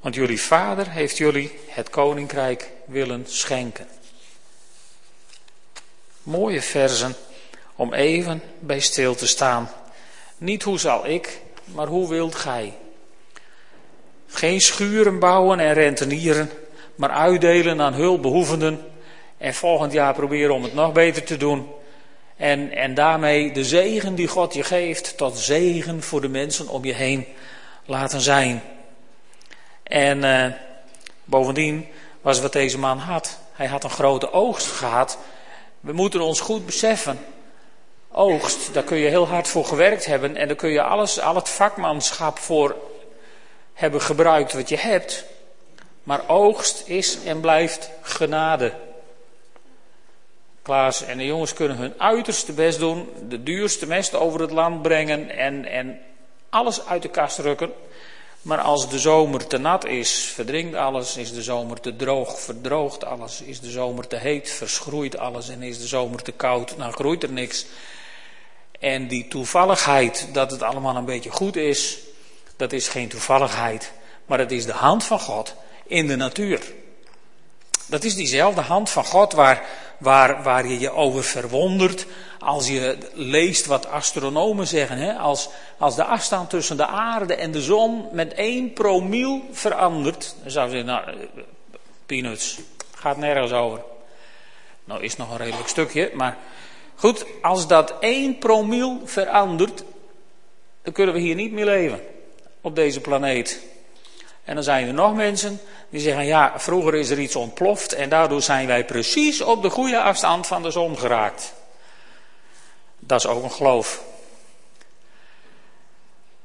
want 0.00 0.14
jullie 0.14 0.40
vader 0.40 0.90
heeft 0.90 1.16
jullie 1.16 1.58
het 1.68 1.90
koninkrijk 1.90 2.70
willen 2.86 3.24
schenken. 3.26 3.86
Mooie 6.22 6.62
versen 6.62 7.14
om 7.76 7.94
even 7.94 8.42
bij 8.58 8.80
stil 8.80 9.14
te 9.14 9.26
staan. 9.26 9.70
Niet 10.38 10.62
hoe 10.62 10.78
zal 10.78 11.06
ik, 11.06 11.40
maar 11.64 11.86
hoe 11.86 12.08
wilt 12.08 12.34
gij? 12.34 12.72
Geen 14.26 14.60
schuren 14.60 15.18
bouwen 15.18 15.60
en 15.60 15.72
rentenieren, 15.72 16.50
maar 16.94 17.10
uitdelen 17.10 17.80
aan 17.80 17.94
hulpbehoevenden 17.94 18.92
en 19.38 19.54
volgend 19.54 19.92
jaar 19.92 20.14
proberen 20.14 20.54
om 20.54 20.62
het 20.62 20.74
nog 20.74 20.92
beter 20.92 21.24
te 21.24 21.36
doen 21.36 21.68
en, 22.36 22.72
en 22.72 22.94
daarmee 22.94 23.52
de 23.52 23.64
zegen 23.64 24.14
die 24.14 24.28
God 24.28 24.54
je 24.54 24.62
geeft 24.62 25.16
tot 25.16 25.38
zegen 25.38 26.02
voor 26.02 26.20
de 26.20 26.28
mensen 26.28 26.68
om 26.68 26.84
je 26.84 26.94
heen 26.94 27.26
laten 27.84 28.20
zijn. 28.20 28.62
En 29.82 30.18
uh, 30.18 30.46
bovendien 31.24 31.86
was 32.20 32.40
wat 32.40 32.52
deze 32.52 32.78
man 32.78 32.98
had. 32.98 33.38
Hij 33.52 33.66
had 33.66 33.84
een 33.84 33.90
grote 33.90 34.32
oogst 34.32 34.66
gehad. 34.66 35.18
We 35.80 35.92
moeten 35.92 36.20
ons 36.20 36.40
goed 36.40 36.66
beseffen. 36.66 37.18
oogst, 38.10 38.74
daar 38.74 38.82
kun 38.82 38.96
je 38.96 39.08
heel 39.08 39.28
hard 39.28 39.48
voor 39.48 39.64
gewerkt 39.64 40.06
hebben 40.06 40.36
en 40.36 40.46
daar 40.46 40.56
kun 40.56 40.70
je 40.70 40.82
alles, 40.82 41.20
al 41.20 41.34
het 41.34 41.48
vakmanschap 41.48 42.38
voor 42.38 42.76
hebben 43.72 44.00
gebruikt 44.00 44.52
wat 44.52 44.68
je 44.68 44.76
hebt. 44.76 45.24
Maar 46.02 46.28
oogst 46.28 46.82
is 46.86 47.18
en 47.24 47.40
blijft 47.40 47.90
genade. 48.02 48.72
Klaas 50.64 51.02
en 51.02 51.18
de 51.18 51.24
jongens 51.24 51.52
kunnen 51.52 51.76
hun 51.76 51.94
uiterste 51.98 52.52
best 52.52 52.78
doen, 52.78 53.08
de 53.28 53.42
duurste 53.42 53.86
mest 53.86 54.14
over 54.14 54.40
het 54.40 54.50
land 54.50 54.82
brengen 54.82 55.30
en, 55.30 55.64
en 55.64 56.00
alles 56.48 56.86
uit 56.86 57.02
de 57.02 57.08
kast 57.08 57.38
rukken. 57.38 57.72
Maar 58.42 58.58
als 58.60 58.90
de 58.90 58.98
zomer 58.98 59.46
te 59.46 59.58
nat 59.58 59.84
is, 59.84 60.24
verdrinkt 60.34 60.76
alles. 60.76 61.16
Is 61.16 61.32
de 61.32 61.42
zomer 61.42 61.80
te 61.80 61.96
droog, 61.96 62.40
verdroogt 62.40 63.04
alles. 63.04 63.40
Is 63.40 63.60
de 63.60 63.70
zomer 63.70 64.06
te 64.06 64.16
heet, 64.16 64.50
verschroeit 64.50 65.18
alles. 65.18 65.48
En 65.48 65.62
is 65.62 65.78
de 65.78 65.86
zomer 65.86 66.22
te 66.22 66.32
koud, 66.32 66.74
dan 66.78 66.92
groeit 66.92 67.22
er 67.22 67.32
niks. 67.32 67.66
En 68.80 69.08
die 69.08 69.28
toevalligheid 69.28 70.28
dat 70.32 70.50
het 70.50 70.62
allemaal 70.62 70.96
een 70.96 71.04
beetje 71.04 71.30
goed 71.30 71.56
is, 71.56 71.98
dat 72.56 72.72
is 72.72 72.88
geen 72.88 73.08
toevalligheid. 73.08 73.92
Maar 74.26 74.38
het 74.38 74.52
is 74.52 74.66
de 74.66 74.72
hand 74.72 75.04
van 75.04 75.20
God 75.20 75.54
in 75.86 76.06
de 76.06 76.16
natuur. 76.16 76.60
Dat 77.86 78.04
is 78.04 78.14
diezelfde 78.14 78.60
hand 78.60 78.90
van 78.90 79.04
God 79.04 79.32
waar, 79.32 79.62
waar, 79.98 80.42
waar 80.42 80.66
je 80.66 80.78
je 80.78 80.90
over 80.90 81.24
verwondert 81.24 82.06
als 82.38 82.68
je 82.68 82.98
leest 83.12 83.66
wat 83.66 83.86
astronomen 83.86 84.66
zeggen. 84.66 84.98
Hè? 84.98 85.12
Als, 85.12 85.48
als 85.78 85.96
de 85.96 86.04
afstand 86.04 86.50
tussen 86.50 86.76
de 86.76 86.86
aarde 86.86 87.34
en 87.34 87.50
de 87.50 87.62
zon 87.62 88.08
met 88.12 88.34
1 88.34 88.72
promiel 88.72 89.42
verandert. 89.50 90.34
Dan 90.42 90.50
zou 90.50 90.66
je 90.66 90.76
zeggen, 90.76 90.86
nou, 90.86 91.08
eh, 91.08 91.42
peanuts, 92.06 92.58
gaat 92.94 93.16
nergens 93.16 93.52
over. 93.52 93.82
Nou 94.84 95.02
is 95.02 95.16
nog 95.16 95.30
een 95.30 95.36
redelijk 95.36 95.68
stukje, 95.68 96.10
maar 96.14 96.36
goed, 96.94 97.24
als 97.42 97.66
dat 97.66 97.94
1 98.00 98.38
promiel 98.38 99.00
verandert, 99.04 99.84
dan 100.82 100.92
kunnen 100.92 101.14
we 101.14 101.20
hier 101.20 101.34
niet 101.34 101.52
meer 101.52 101.64
leven 101.64 102.00
op 102.60 102.74
deze 102.74 103.00
planeet. 103.00 103.60
En 104.44 104.54
dan 104.54 104.64
zijn 104.64 104.86
er 104.86 104.94
nog 104.94 105.14
mensen 105.14 105.60
die 105.88 106.00
zeggen, 106.00 106.26
ja, 106.26 106.52
vroeger 106.56 106.94
is 106.94 107.10
er 107.10 107.18
iets 107.18 107.36
ontploft 107.36 107.92
en 107.92 108.08
daardoor 108.08 108.42
zijn 108.42 108.66
wij 108.66 108.84
precies 108.84 109.40
op 109.40 109.62
de 109.62 109.70
goede 109.70 110.00
afstand 110.00 110.46
van 110.46 110.62
de 110.62 110.70
zon 110.70 110.98
geraakt. 110.98 111.52
Dat 112.98 113.18
is 113.18 113.26
ook 113.26 113.42
een 113.42 113.52
geloof. 113.52 114.02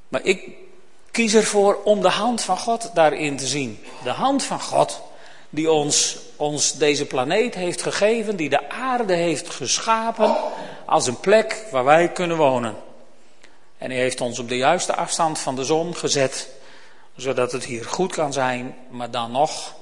Maar 0.07 0.23
ik 0.23 0.49
kies 1.11 1.33
ervoor 1.33 1.79
om 1.83 2.01
de 2.01 2.09
hand 2.09 2.41
van 2.41 2.57
God 2.57 2.91
daarin 2.93 3.37
te 3.37 3.47
zien. 3.47 3.83
De 4.03 4.09
hand 4.09 4.43
van 4.43 4.61
God 4.61 5.01
die 5.49 5.71
ons, 5.71 6.17
ons 6.35 6.73
deze 6.73 7.05
planeet 7.05 7.55
heeft 7.55 7.81
gegeven, 7.81 8.35
die 8.35 8.49
de 8.49 8.69
aarde 8.69 9.13
heeft 9.13 9.49
geschapen 9.49 10.35
als 10.85 11.07
een 11.07 11.19
plek 11.19 11.65
waar 11.71 11.83
wij 11.83 12.11
kunnen 12.11 12.37
wonen. 12.37 12.75
En 13.77 13.91
hij 13.91 13.99
heeft 13.99 14.21
ons 14.21 14.39
op 14.39 14.49
de 14.49 14.57
juiste 14.57 14.95
afstand 14.95 15.39
van 15.39 15.55
de 15.55 15.63
zon 15.63 15.95
gezet 15.95 16.49
zodat 17.21 17.51
het 17.51 17.65
hier 17.65 17.85
goed 17.85 18.11
kan 18.11 18.33
zijn, 18.33 18.75
maar 18.89 19.11
dan 19.11 19.31
nog, 19.31 19.75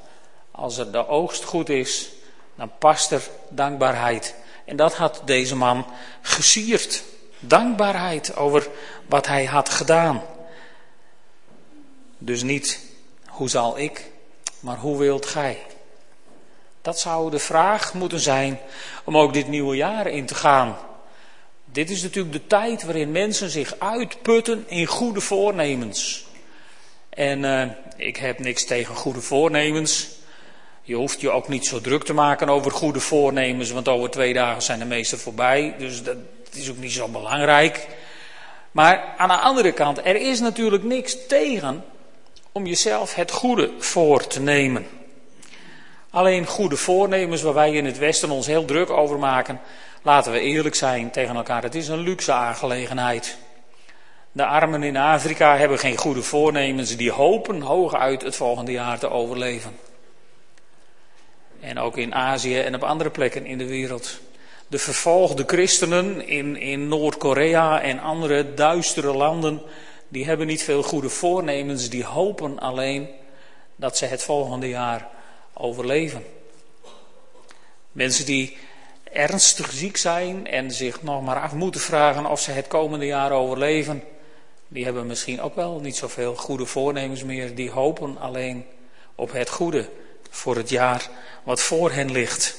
als 0.51 0.77
er 0.77 0.91
de 0.91 1.07
oogst 1.07 1.43
goed 1.43 1.69
is, 1.69 2.09
dan 2.55 2.71
past 2.79 3.11
er 3.11 3.29
dankbaarheid. 3.49 4.35
En 4.65 4.75
dat 4.75 4.95
had 4.95 5.21
deze 5.25 5.55
man 5.55 5.85
gesierd. 6.21 7.03
Dankbaarheid 7.39 8.35
over 8.35 8.67
wat 9.05 9.27
hij 9.27 9.45
had 9.45 9.69
gedaan. 9.69 10.21
Dus 12.17 12.43
niet 12.43 12.79
hoe 13.25 13.49
zal 13.49 13.79
ik, 13.79 14.11
maar 14.59 14.77
hoe 14.77 14.97
wilt 14.97 15.25
gij? 15.25 15.65
Dat 16.81 16.99
zou 16.99 17.31
de 17.31 17.39
vraag 17.39 17.93
moeten 17.93 18.19
zijn 18.19 18.59
om 19.03 19.17
ook 19.17 19.33
dit 19.33 19.47
nieuwe 19.47 19.75
jaar 19.75 20.07
in 20.07 20.25
te 20.25 20.35
gaan. 20.35 20.77
Dit 21.65 21.89
is 21.89 22.01
natuurlijk 22.01 22.33
de 22.33 22.47
tijd 22.47 22.83
waarin 22.83 23.11
mensen 23.11 23.49
zich 23.49 23.79
uitputten 23.79 24.63
in 24.67 24.85
goede 24.85 25.21
voornemens. 25.21 26.26
En 27.17 27.43
uh, 27.43 27.63
ik 27.95 28.17
heb 28.17 28.39
niks 28.39 28.65
tegen 28.65 28.95
goede 28.95 29.21
voornemens. 29.21 30.09
Je 30.81 30.95
hoeft 30.95 31.21
je 31.21 31.29
ook 31.29 31.47
niet 31.47 31.65
zo 31.65 31.81
druk 31.81 32.03
te 32.03 32.13
maken 32.13 32.49
over 32.49 32.71
goede 32.71 32.99
voornemens, 32.99 33.71
want 33.71 33.87
over 33.87 34.09
twee 34.09 34.33
dagen 34.33 34.61
zijn 34.61 34.79
de 34.79 34.85
meeste 34.85 35.17
voorbij. 35.17 35.75
Dus 35.77 36.03
dat 36.03 36.17
is 36.53 36.69
ook 36.69 36.77
niet 36.77 36.91
zo 36.91 37.07
belangrijk. 37.07 37.87
Maar 38.71 39.13
aan 39.17 39.27
de 39.27 39.35
andere 39.35 39.71
kant, 39.71 39.97
er 39.97 40.15
is 40.15 40.39
natuurlijk 40.39 40.83
niks 40.83 41.17
tegen 41.27 41.83
om 42.51 42.65
jezelf 42.65 43.15
het 43.15 43.31
goede 43.31 43.71
voor 43.79 44.27
te 44.27 44.39
nemen. 44.39 44.87
Alleen 46.09 46.45
goede 46.45 46.77
voornemens 46.77 47.41
waar 47.41 47.53
wij 47.53 47.73
in 47.73 47.85
het 47.85 47.97
Westen 47.97 48.29
ons 48.29 48.47
heel 48.47 48.65
druk 48.65 48.89
over 48.89 49.19
maken, 49.19 49.59
laten 50.01 50.31
we 50.31 50.39
eerlijk 50.39 50.75
zijn 50.75 51.11
tegen 51.11 51.35
elkaar. 51.35 51.63
Het 51.63 51.75
is 51.75 51.87
een 51.87 51.99
luxe 51.99 52.31
aangelegenheid. 52.31 53.37
De 54.37 54.45
armen 54.45 54.83
in 54.83 54.97
Afrika 54.97 55.57
hebben 55.57 55.79
geen 55.79 55.97
goede 55.97 56.21
voornemens, 56.21 56.95
die 56.95 57.11
hopen 57.11 57.61
hooguit 57.61 58.21
het 58.21 58.35
volgende 58.35 58.71
jaar 58.71 58.99
te 58.99 59.09
overleven. 59.09 59.77
En 61.59 61.79
ook 61.79 61.97
in 61.97 62.15
Azië 62.15 62.59
en 62.59 62.75
op 62.75 62.83
andere 62.83 63.09
plekken 63.09 63.45
in 63.45 63.57
de 63.57 63.65
wereld. 63.65 64.19
De 64.67 64.77
vervolgde 64.77 65.43
christenen 65.47 66.27
in, 66.27 66.57
in 66.57 66.87
Noord-Korea 66.87 67.81
en 67.81 67.99
andere 67.99 68.53
duistere 68.53 69.13
landen, 69.13 69.61
die 70.07 70.25
hebben 70.25 70.47
niet 70.47 70.63
veel 70.63 70.83
goede 70.83 71.09
voornemens, 71.09 71.89
die 71.89 72.05
hopen 72.05 72.59
alleen 72.59 73.09
dat 73.75 73.97
ze 73.97 74.05
het 74.05 74.23
volgende 74.23 74.67
jaar 74.67 75.07
overleven. 75.53 76.23
Mensen 77.91 78.25
die 78.25 78.57
ernstig 79.03 79.71
ziek 79.71 79.97
zijn 79.97 80.47
en 80.47 80.71
zich 80.71 81.03
nog 81.03 81.23
maar 81.23 81.41
af 81.41 81.53
moeten 81.53 81.81
vragen 81.81 82.25
of 82.25 82.39
ze 82.39 82.51
het 82.51 82.67
komende 82.67 83.05
jaar 83.05 83.31
overleven, 83.31 84.03
die 84.67 84.83
hebben 84.83 85.07
misschien 85.07 85.41
ook 85.41 85.55
wel 85.55 85.79
niet 85.79 85.95
zoveel 85.95 86.35
goede 86.35 86.65
voornemens 86.65 87.23
meer. 87.23 87.55
Die 87.55 87.71
hopen 87.71 88.17
alleen 88.17 88.65
op 89.15 89.31
het 89.31 89.49
goede 89.49 89.89
voor 90.29 90.55
het 90.55 90.69
jaar 90.69 91.09
wat 91.43 91.61
voor 91.61 91.91
hen 91.91 92.11
ligt. 92.11 92.55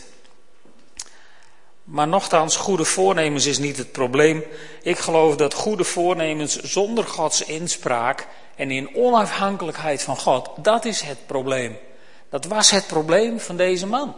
Maar 1.84 2.08
nochtans, 2.08 2.56
goede 2.56 2.84
voornemens 2.84 3.46
is 3.46 3.58
niet 3.58 3.76
het 3.76 3.92
probleem. 3.92 4.44
Ik 4.82 4.98
geloof 4.98 5.36
dat 5.36 5.54
goede 5.54 5.84
voornemens 5.84 6.60
zonder 6.60 7.04
Gods 7.04 7.44
inspraak 7.44 8.26
en 8.56 8.70
in 8.70 8.94
onafhankelijkheid 8.94 10.02
van 10.02 10.16
God, 10.16 10.50
dat 10.56 10.84
is 10.84 11.00
het 11.00 11.26
probleem. 11.26 11.76
Dat 12.30 12.44
was 12.44 12.70
het 12.70 12.86
probleem 12.86 13.40
van 13.40 13.56
deze 13.56 13.86
man. 13.86 14.16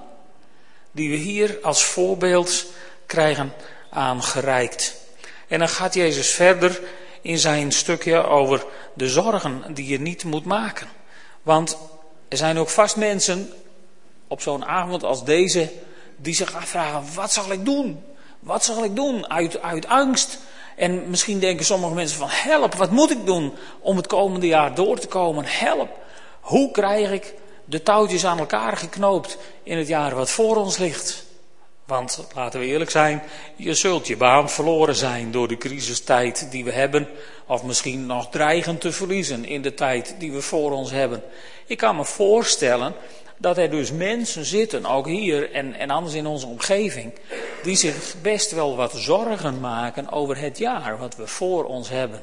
Die 0.92 1.10
we 1.10 1.16
hier 1.16 1.58
als 1.62 1.84
voorbeeld 1.84 2.66
krijgen 3.06 3.52
aangereikt. 3.90 4.96
En 5.48 5.58
dan 5.58 5.68
gaat 5.68 5.94
Jezus 5.94 6.30
verder 6.30 6.80
in 7.20 7.38
zijn 7.38 7.72
stukje 7.72 8.24
over 8.24 8.64
de 8.94 9.08
zorgen 9.08 9.74
die 9.74 9.86
je 9.86 10.00
niet 10.00 10.24
moet 10.24 10.44
maken. 10.44 10.88
Want 11.42 11.78
er 12.28 12.36
zijn 12.36 12.58
ook 12.58 12.68
vast 12.68 12.96
mensen 12.96 13.52
op 14.28 14.40
zo'n 14.40 14.64
avond 14.64 15.04
als 15.04 15.24
deze 15.24 15.70
die 16.16 16.34
zich 16.34 16.54
afvragen: 16.54 17.14
wat 17.14 17.32
zal 17.32 17.52
ik 17.52 17.64
doen? 17.64 18.02
Wat 18.40 18.64
zal 18.64 18.84
ik 18.84 18.96
doen? 18.96 19.30
Uit, 19.30 19.62
uit 19.62 19.86
angst. 19.86 20.38
En 20.76 21.10
misschien 21.10 21.38
denken 21.38 21.64
sommige 21.64 21.94
mensen 21.94 22.18
van 22.18 22.28
help, 22.30 22.74
wat 22.74 22.90
moet 22.90 23.10
ik 23.10 23.26
doen 23.26 23.52
om 23.80 23.96
het 23.96 24.06
komende 24.06 24.46
jaar 24.46 24.74
door 24.74 24.98
te 24.98 25.06
komen? 25.06 25.44
Help, 25.46 25.88
hoe 26.40 26.70
krijg 26.70 27.10
ik 27.10 27.34
de 27.64 27.82
touwtjes 27.82 28.26
aan 28.26 28.38
elkaar 28.38 28.76
geknoopt 28.76 29.38
in 29.62 29.78
het 29.78 29.88
jaar 29.88 30.14
wat 30.14 30.30
voor 30.30 30.56
ons 30.56 30.78
ligt? 30.78 31.24
Want 31.90 32.26
laten 32.34 32.60
we 32.60 32.66
eerlijk 32.66 32.90
zijn, 32.90 33.22
je 33.56 33.74
zult 33.74 34.06
je 34.06 34.16
baan 34.16 34.50
verloren 34.50 34.94
zijn 34.94 35.30
door 35.30 35.48
de 35.48 35.58
crisistijd 35.58 36.50
die 36.50 36.64
we 36.64 36.72
hebben, 36.72 37.08
of 37.46 37.62
misschien 37.62 38.06
nog 38.06 38.30
dreigen 38.30 38.78
te 38.78 38.92
verliezen 38.92 39.44
in 39.44 39.62
de 39.62 39.74
tijd 39.74 40.14
die 40.18 40.32
we 40.32 40.40
voor 40.40 40.72
ons 40.72 40.90
hebben. 40.90 41.22
Ik 41.66 41.78
kan 41.78 41.96
me 41.96 42.04
voorstellen 42.04 42.94
dat 43.36 43.58
er 43.58 43.70
dus 43.70 43.92
mensen 43.92 44.44
zitten, 44.44 44.86
ook 44.86 45.06
hier 45.06 45.52
en, 45.52 45.74
en 45.74 45.90
anders 45.90 46.14
in 46.14 46.26
onze 46.26 46.46
omgeving, 46.46 47.12
die 47.62 47.76
zich 47.76 48.14
best 48.22 48.50
wel 48.50 48.76
wat 48.76 48.92
zorgen 48.92 49.60
maken 49.60 50.12
over 50.12 50.38
het 50.38 50.58
jaar 50.58 50.98
wat 50.98 51.16
we 51.16 51.26
voor 51.26 51.64
ons 51.64 51.88
hebben. 51.88 52.20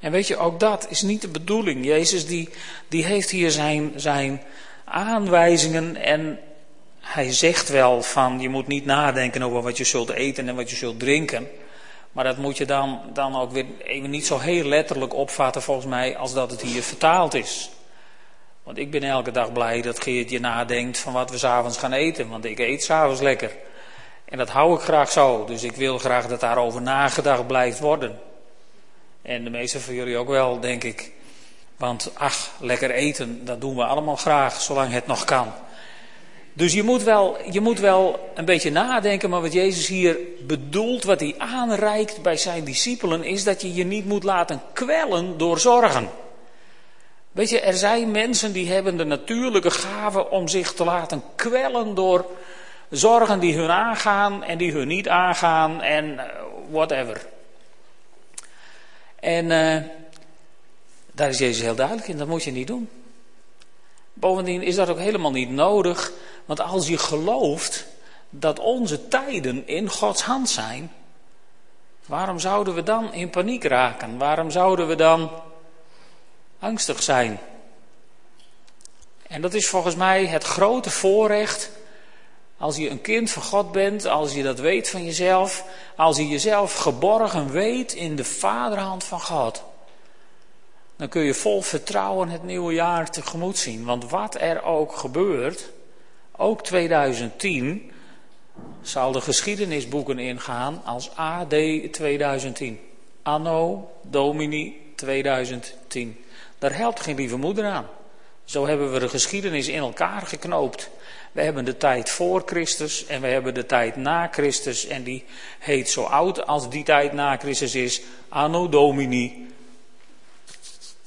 En 0.00 0.12
weet 0.12 0.26
je, 0.26 0.36
ook 0.36 0.60
dat 0.60 0.86
is 0.90 1.02
niet 1.02 1.20
de 1.20 1.28
bedoeling. 1.28 1.84
Jezus 1.84 2.26
die, 2.26 2.48
die 2.88 3.04
heeft 3.04 3.30
hier 3.30 3.50
zijn, 3.50 3.92
zijn 3.96 4.42
aanwijzingen 4.84 5.96
en 5.96 6.38
hij 7.06 7.32
zegt 7.32 7.68
wel 7.68 8.02
van 8.02 8.40
je 8.40 8.48
moet 8.48 8.66
niet 8.66 8.84
nadenken 8.84 9.42
over 9.42 9.62
wat 9.62 9.76
je 9.76 9.84
zult 9.84 10.10
eten 10.10 10.48
en 10.48 10.56
wat 10.56 10.70
je 10.70 10.76
zult 10.76 10.98
drinken. 10.98 11.48
Maar 12.12 12.24
dat 12.24 12.36
moet 12.36 12.56
je 12.56 12.66
dan, 12.66 13.00
dan 13.12 13.36
ook 13.36 13.52
weer 13.52 13.64
even 13.84 14.10
niet 14.10 14.26
zo 14.26 14.38
heel 14.38 14.64
letterlijk 14.64 15.14
opvatten 15.14 15.62
volgens 15.62 15.86
mij 15.86 16.16
als 16.16 16.34
dat 16.34 16.50
het 16.50 16.60
hier 16.60 16.82
vertaald 16.82 17.34
is. 17.34 17.70
Want 18.62 18.78
ik 18.78 18.90
ben 18.90 19.02
elke 19.02 19.30
dag 19.30 19.52
blij 19.52 19.82
dat 19.82 20.02
Geertje 20.02 20.40
nadenkt 20.40 20.98
van 20.98 21.12
wat 21.12 21.30
we 21.30 21.38
s'avonds 21.38 21.78
gaan 21.78 21.92
eten. 21.92 22.28
Want 22.28 22.44
ik 22.44 22.58
eet 22.58 22.84
s'avonds 22.84 23.20
lekker. 23.20 23.50
En 24.24 24.38
dat 24.38 24.50
hou 24.50 24.74
ik 24.74 24.80
graag 24.80 25.10
zo. 25.10 25.44
Dus 25.44 25.62
ik 25.62 25.76
wil 25.76 25.98
graag 25.98 26.26
dat 26.26 26.40
daarover 26.40 26.82
nagedacht 26.82 27.46
blijft 27.46 27.78
worden. 27.78 28.18
En 29.22 29.44
de 29.44 29.50
meeste 29.50 29.80
van 29.80 29.94
jullie 29.94 30.16
ook 30.16 30.28
wel, 30.28 30.60
denk 30.60 30.84
ik. 30.84 31.12
Want 31.76 32.10
ach, 32.14 32.50
lekker 32.60 32.90
eten, 32.90 33.44
dat 33.44 33.60
doen 33.60 33.76
we 33.76 33.84
allemaal 33.84 34.16
graag, 34.16 34.60
zolang 34.60 34.92
het 34.92 35.06
nog 35.06 35.24
kan. 35.24 35.52
Dus 36.56 36.72
je 36.72 36.82
moet, 36.82 37.02
wel, 37.02 37.36
je 37.50 37.60
moet 37.60 37.80
wel 37.80 38.30
een 38.34 38.44
beetje 38.44 38.70
nadenken, 38.70 39.30
maar 39.30 39.40
wat 39.40 39.52
Jezus 39.52 39.86
hier 39.86 40.18
bedoelt, 40.40 41.04
wat 41.04 41.20
hij 41.20 41.34
aanreikt 41.38 42.22
bij 42.22 42.36
zijn 42.36 42.64
discipelen, 42.64 43.24
is 43.24 43.44
dat 43.44 43.60
je 43.62 43.74
je 43.74 43.84
niet 43.84 44.06
moet 44.06 44.24
laten 44.24 44.62
kwellen 44.72 45.38
door 45.38 45.58
zorgen. 45.58 46.08
Weet 47.32 47.50
je, 47.50 47.60
er 47.60 47.74
zijn 47.74 48.10
mensen 48.10 48.52
die 48.52 48.68
hebben 48.68 48.96
de 48.96 49.04
natuurlijke 49.04 49.70
gave 49.70 50.30
om 50.30 50.48
zich 50.48 50.72
te 50.72 50.84
laten 50.84 51.22
kwellen 51.34 51.94
door 51.94 52.26
zorgen 52.90 53.40
die 53.40 53.56
hun 53.56 53.70
aangaan 53.70 54.44
en 54.44 54.58
die 54.58 54.72
hun 54.72 54.88
niet 54.88 55.08
aangaan 55.08 55.82
en 55.82 56.18
eh, 56.18 56.26
whatever. 56.70 57.26
En 59.20 59.44
uh, 59.44 59.82
daar 61.12 61.28
is 61.28 61.38
Jezus 61.38 61.62
heel 61.62 61.74
duidelijk 61.74 62.08
in, 62.08 62.16
dat 62.16 62.28
moet 62.28 62.44
je 62.44 62.50
niet 62.50 62.66
doen. 62.66 62.88
Bovendien 64.18 64.62
is 64.62 64.74
dat 64.74 64.88
ook 64.88 64.98
helemaal 64.98 65.30
niet 65.30 65.50
nodig, 65.50 66.12
want 66.46 66.60
als 66.60 66.88
je 66.88 66.98
gelooft 66.98 67.86
dat 68.30 68.58
onze 68.58 69.08
tijden 69.08 69.66
in 69.66 69.90
Gods 69.90 70.22
hand 70.22 70.48
zijn, 70.48 70.92
waarom 72.06 72.38
zouden 72.38 72.74
we 72.74 72.82
dan 72.82 73.12
in 73.12 73.30
paniek 73.30 73.64
raken? 73.64 74.18
Waarom 74.18 74.50
zouden 74.50 74.88
we 74.88 74.94
dan 74.94 75.30
angstig 76.58 77.02
zijn? 77.02 77.40
En 79.26 79.40
dat 79.40 79.54
is 79.54 79.68
volgens 79.68 79.94
mij 79.94 80.26
het 80.26 80.44
grote 80.44 80.90
voorrecht 80.90 81.70
als 82.58 82.76
je 82.76 82.90
een 82.90 83.00
kind 83.00 83.30
van 83.30 83.42
God 83.42 83.72
bent, 83.72 84.06
als 84.06 84.34
je 84.34 84.42
dat 84.42 84.58
weet 84.58 84.90
van 84.90 85.04
jezelf, 85.04 85.64
als 85.96 86.16
je 86.16 86.28
jezelf 86.28 86.74
geborgen 86.74 87.50
weet 87.50 87.92
in 87.92 88.16
de 88.16 88.24
vaderhand 88.24 89.04
van 89.04 89.20
God 89.20 89.64
dan 90.96 91.08
kun 91.08 91.22
je 91.22 91.34
vol 91.34 91.62
vertrouwen 91.62 92.28
het 92.28 92.42
nieuwe 92.42 92.72
jaar 92.72 93.10
tegemoet 93.10 93.58
zien. 93.58 93.84
Want 93.84 94.10
wat 94.10 94.40
er 94.40 94.62
ook 94.62 94.96
gebeurt, 94.96 95.70
ook 96.36 96.62
2010 96.62 97.90
zal 98.82 99.12
de 99.12 99.20
geschiedenisboeken 99.20 100.18
ingaan 100.18 100.82
als 100.84 101.10
AD 101.14 101.54
2010. 101.90 102.80
Anno 103.22 103.90
Domini 104.02 104.76
2010. 104.94 106.24
Daar 106.58 106.76
helpt 106.76 107.00
geen 107.00 107.16
lieve 107.16 107.36
moeder 107.36 107.64
aan. 107.64 107.86
Zo 108.44 108.66
hebben 108.66 108.92
we 108.92 108.98
de 108.98 109.08
geschiedenis 109.08 109.68
in 109.68 109.78
elkaar 109.78 110.22
geknoopt. 110.22 110.90
We 111.32 111.42
hebben 111.42 111.64
de 111.64 111.76
tijd 111.76 112.10
voor 112.10 112.42
Christus 112.46 113.06
en 113.06 113.20
we 113.20 113.26
hebben 113.26 113.54
de 113.54 113.66
tijd 113.66 113.96
na 113.96 114.28
Christus. 114.30 114.86
En 114.86 115.02
die 115.02 115.24
heet 115.58 115.88
zo 115.88 116.02
oud 116.02 116.46
als 116.46 116.70
die 116.70 116.84
tijd 116.84 117.12
na 117.12 117.36
Christus 117.36 117.74
is. 117.74 118.02
Anno 118.28 118.68
Domini 118.68 119.46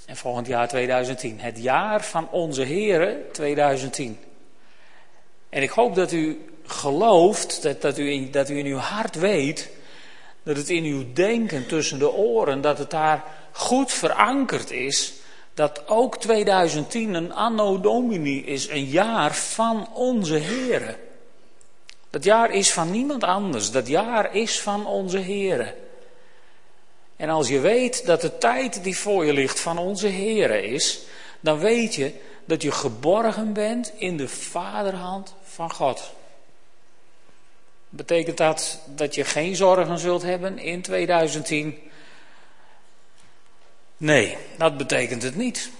en 0.05 0.17
volgend 0.17 0.47
jaar 0.47 0.67
2010. 0.67 1.39
Het 1.39 1.61
jaar 1.61 2.03
van 2.03 2.29
onze 2.29 2.63
Here 2.65 3.25
2010. 3.31 4.17
En 5.49 5.61
ik 5.61 5.69
hoop 5.69 5.95
dat 5.95 6.11
u 6.11 6.49
gelooft, 6.65 7.61
dat, 7.61 7.81
dat, 7.81 7.97
u 7.97 8.11
in, 8.11 8.31
dat 8.31 8.49
u 8.49 8.57
in 8.57 8.65
uw 8.65 8.77
hart 8.77 9.15
weet, 9.15 9.69
dat 10.43 10.57
het 10.57 10.69
in 10.69 10.83
uw 10.83 11.13
denken 11.13 11.67
tussen 11.67 11.99
de 11.99 12.11
oren, 12.11 12.61
dat 12.61 12.77
het 12.77 12.89
daar 12.89 13.23
goed 13.51 13.91
verankerd 13.91 14.71
is, 14.71 15.13
dat 15.53 15.87
ook 15.87 16.17
2010 16.17 17.13
een 17.13 17.33
anno 17.33 17.79
domini 17.79 18.45
is, 18.45 18.69
een 18.69 18.85
jaar 18.85 19.35
van 19.35 19.89
onze 19.93 20.37
Here. 20.37 20.97
Dat 22.09 22.23
jaar 22.23 22.51
is 22.51 22.73
van 22.73 22.91
niemand 22.91 23.23
anders, 23.23 23.71
dat 23.71 23.87
jaar 23.87 24.35
is 24.35 24.59
van 24.59 24.85
onze 24.85 25.19
Here. 25.19 25.75
En 27.15 27.29
als 27.29 27.47
je 27.47 27.59
weet 27.59 28.05
dat 28.05 28.21
de 28.21 28.37
tijd 28.37 28.83
die 28.83 28.97
voor 28.97 29.25
je 29.25 29.33
ligt 29.33 29.59
van 29.59 29.77
onze 29.77 30.07
Here 30.07 30.61
is, 30.63 30.99
dan 31.39 31.59
weet 31.59 31.95
je 31.95 32.13
dat 32.45 32.61
je 32.61 32.71
geborgen 32.71 33.53
bent 33.53 33.93
in 33.97 34.17
de 34.17 34.27
vaderhand 34.27 35.33
van 35.59 35.71
God. 35.71 36.13
Betekent 37.89 38.37
dat 38.37 38.79
dat 38.95 39.15
je 39.15 39.23
geen 39.23 39.55
zorgen 39.55 39.99
zult 39.99 40.21
hebben 40.21 40.57
in 40.57 40.81
2010? 40.81 41.77
Nee, 43.97 44.37
dat 44.57 44.77
betekent 44.77 45.23
het 45.23 45.35
niet. 45.35 45.71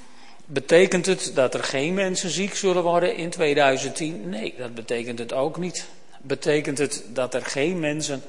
Betekent 0.45 1.05
het 1.05 1.31
dat 1.35 1.53
er 1.53 1.63
geen 1.63 1.93
mensen 1.93 2.29
ziek 2.29 2.55
zullen 2.55 2.83
worden 2.83 3.15
in 3.15 3.29
2010? 3.29 4.29
Nee, 4.29 4.53
dat 4.57 4.73
betekent 4.73 5.19
het 5.19 5.33
ook 5.33 5.57
niet. 5.57 5.87
Betekent 6.21 6.77
het 6.77 7.03
dat 7.07 7.33
er 7.33 7.45
geen 7.45 7.79
mensen 7.79 8.23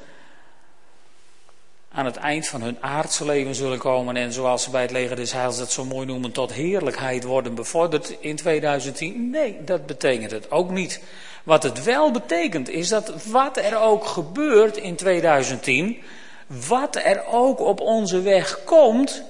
aan 1.93 2.05
het 2.05 2.17
eind 2.17 2.49
van 2.49 2.63
hun 2.63 2.77
aardse 2.81 3.25
leven 3.25 3.55
zullen 3.55 3.79
komen 3.79 4.17
en 4.17 4.33
zoals 4.33 4.63
ze 4.63 4.71
bij 4.71 4.83
het 4.83 4.91
leger 4.91 5.17
des 5.17 5.33
heils 5.33 5.59
dat 5.59 5.73
zo 5.73 5.85
mooi 5.85 6.07
noemen, 6.07 6.33
tot 6.33 6.53
heerlijkheid 6.53 7.25
worden 7.25 7.55
bevorderd 7.55 8.17
in 8.21 8.37
2010. 8.37 9.31
Nee, 9.31 9.65
dat 9.65 9.87
betekent 9.87 10.31
het 10.31 10.51
ook 10.51 10.71
niet. 10.71 11.01
Wat 11.45 11.63
het 11.63 11.85
wel 11.85 12.11
betekent 12.11 12.69
is 12.69 12.89
dat 12.89 13.25
wat 13.25 13.57
er 13.57 13.81
ook 13.81 14.07
gebeurt 14.07 14.77
in 14.77 14.97
2010, 14.97 16.03
wat 16.47 16.97
er 16.97 17.25
ook 17.27 17.61
op 17.61 17.81
onze 17.81 18.21
weg 18.21 18.65
komt, 18.65 19.23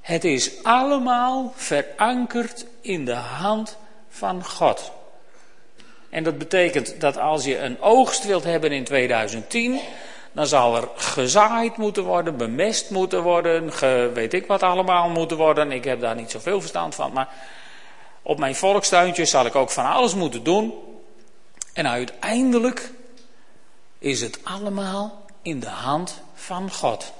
het 0.00 0.24
is 0.24 0.64
allemaal 0.64 1.52
verankerd 1.56 2.66
in 2.80 3.04
de 3.04 3.14
hand 3.14 3.76
van 4.08 4.44
God. 4.44 4.92
En 6.10 6.22
dat 6.24 6.38
betekent 6.38 7.00
dat 7.00 7.18
als 7.18 7.44
je 7.44 7.58
een 7.58 7.80
oogst 7.80 8.24
wilt 8.26 8.44
hebben 8.44 8.72
in 8.72 8.84
2010, 8.84 9.80
dan 10.32 10.46
zal 10.46 10.76
er 10.76 10.88
gezaaid 10.94 11.76
moeten 11.76 12.02
worden, 12.04 12.36
bemest 12.36 12.90
moeten 12.90 13.22
worden, 13.22 13.72
weet 14.12 14.34
ik 14.34 14.46
wat 14.46 14.62
allemaal 14.62 15.08
moeten 15.08 15.36
worden. 15.36 15.72
Ik 15.72 15.84
heb 15.84 16.00
daar 16.00 16.14
niet 16.14 16.30
zoveel 16.30 16.60
verstand 16.60 16.94
van, 16.94 17.12
maar 17.12 17.28
op 18.22 18.38
mijn 18.38 18.54
volkstuintjes 18.54 19.30
zal 19.30 19.46
ik 19.46 19.54
ook 19.54 19.70
van 19.70 19.86
alles 19.86 20.14
moeten 20.14 20.44
doen. 20.44 20.74
En 21.76 21.88
uiteindelijk 21.88 22.90
is 23.98 24.20
het 24.20 24.38
allemaal 24.42 25.24
in 25.42 25.60
de 25.60 25.68
hand 25.68 26.20
van 26.34 26.70
God. 26.70 27.12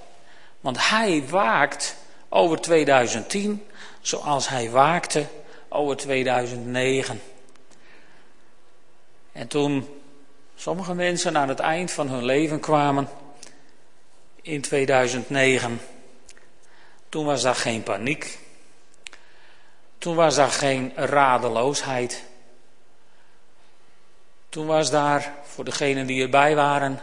Want 0.60 0.88
Hij 0.88 1.24
waakt 1.28 1.96
over 2.28 2.60
2010 2.60 3.66
zoals 4.00 4.48
Hij 4.48 4.70
waakte 4.70 5.26
over 5.68 5.96
2009. 5.96 7.20
En 9.32 9.48
toen 9.48 9.88
Sommige 10.58 10.94
mensen 10.94 11.36
aan 11.36 11.48
het 11.48 11.58
eind 11.58 11.90
van 11.90 12.08
hun 12.08 12.24
leven 12.24 12.60
kwamen 12.60 13.08
in 14.42 14.60
2009. 14.60 15.80
Toen 17.08 17.24
was 17.24 17.42
daar 17.42 17.54
geen 17.54 17.82
paniek. 17.82 18.38
Toen 19.98 20.14
was 20.14 20.34
daar 20.34 20.50
geen 20.50 20.92
radeloosheid. 20.94 22.24
Toen 24.56 24.66
was 24.66 24.90
daar 24.90 25.34
voor 25.44 25.64
degenen 25.64 26.06
die 26.06 26.22
erbij 26.22 26.54
waren 26.54 27.00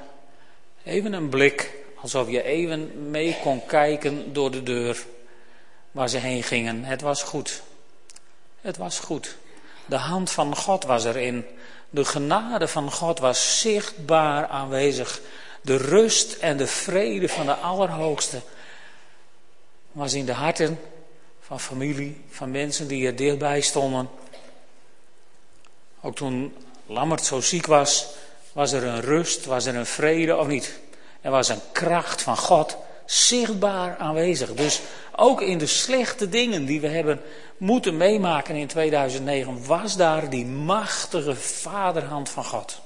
even 0.83 1.13
een 1.13 1.29
blik, 1.29 1.73
alsof 1.95 2.29
je 2.29 2.43
even 2.43 3.09
mee 3.09 3.37
kon 3.41 3.65
kijken 3.65 4.33
door 4.33 4.51
de 4.51 4.63
deur 4.63 5.05
waar 5.91 6.09
ze 6.09 6.17
heen 6.17 6.43
gingen. 6.43 6.83
Het 6.83 7.01
was 7.01 7.23
goed. 7.23 7.61
Het 8.61 8.77
was 8.77 8.99
goed. 8.99 9.37
De 9.85 9.95
hand 9.95 10.31
van 10.31 10.55
God 10.55 10.83
was 10.83 11.05
erin. 11.05 11.45
De 11.89 12.05
genade 12.05 12.67
van 12.67 12.91
God 12.91 13.19
was 13.19 13.59
zichtbaar 13.61 14.47
aanwezig. 14.47 15.21
De 15.61 15.77
rust 15.77 16.33
en 16.33 16.57
de 16.57 16.67
vrede 16.67 17.29
van 17.29 17.45
de 17.45 17.55
Allerhoogste 17.55 18.41
was 19.91 20.13
in 20.13 20.25
de 20.25 20.33
harten 20.33 20.79
van 21.39 21.59
familie, 21.59 22.21
van 22.29 22.51
mensen 22.51 22.87
die 22.87 23.05
er 23.05 23.15
dichtbij 23.15 23.61
stonden. 23.61 24.09
Ook 26.01 26.15
toen 26.15 26.53
Lammert 26.85 27.25
zo 27.25 27.41
ziek 27.41 27.65
was, 27.65 28.07
was 28.53 28.71
er 28.71 28.83
een 28.83 29.01
rust, 29.01 29.45
was 29.45 29.65
er 29.65 29.75
een 29.75 29.85
vrede 29.85 30.37
of 30.37 30.47
niet. 30.47 30.79
Er 31.21 31.31
was 31.31 31.49
een 31.49 31.61
kracht 31.71 32.21
van 32.21 32.37
God 32.37 32.77
zichtbaar 33.05 33.97
aanwezig. 33.97 34.53
Dus 34.53 34.81
ook 35.15 35.41
in 35.41 35.57
de 35.57 35.65
slechte 35.65 36.29
dingen 36.29 36.65
die 36.65 36.81
we 36.81 36.87
hebben 36.87 37.21
moeten 37.57 37.97
meemaken 37.97 38.55
in 38.55 38.67
2009, 38.67 39.65
was 39.65 39.97
daar 39.97 40.29
die 40.29 40.45
machtige 40.45 41.35
vaderhand 41.35 42.29
van 42.29 42.45
God. 42.45 42.81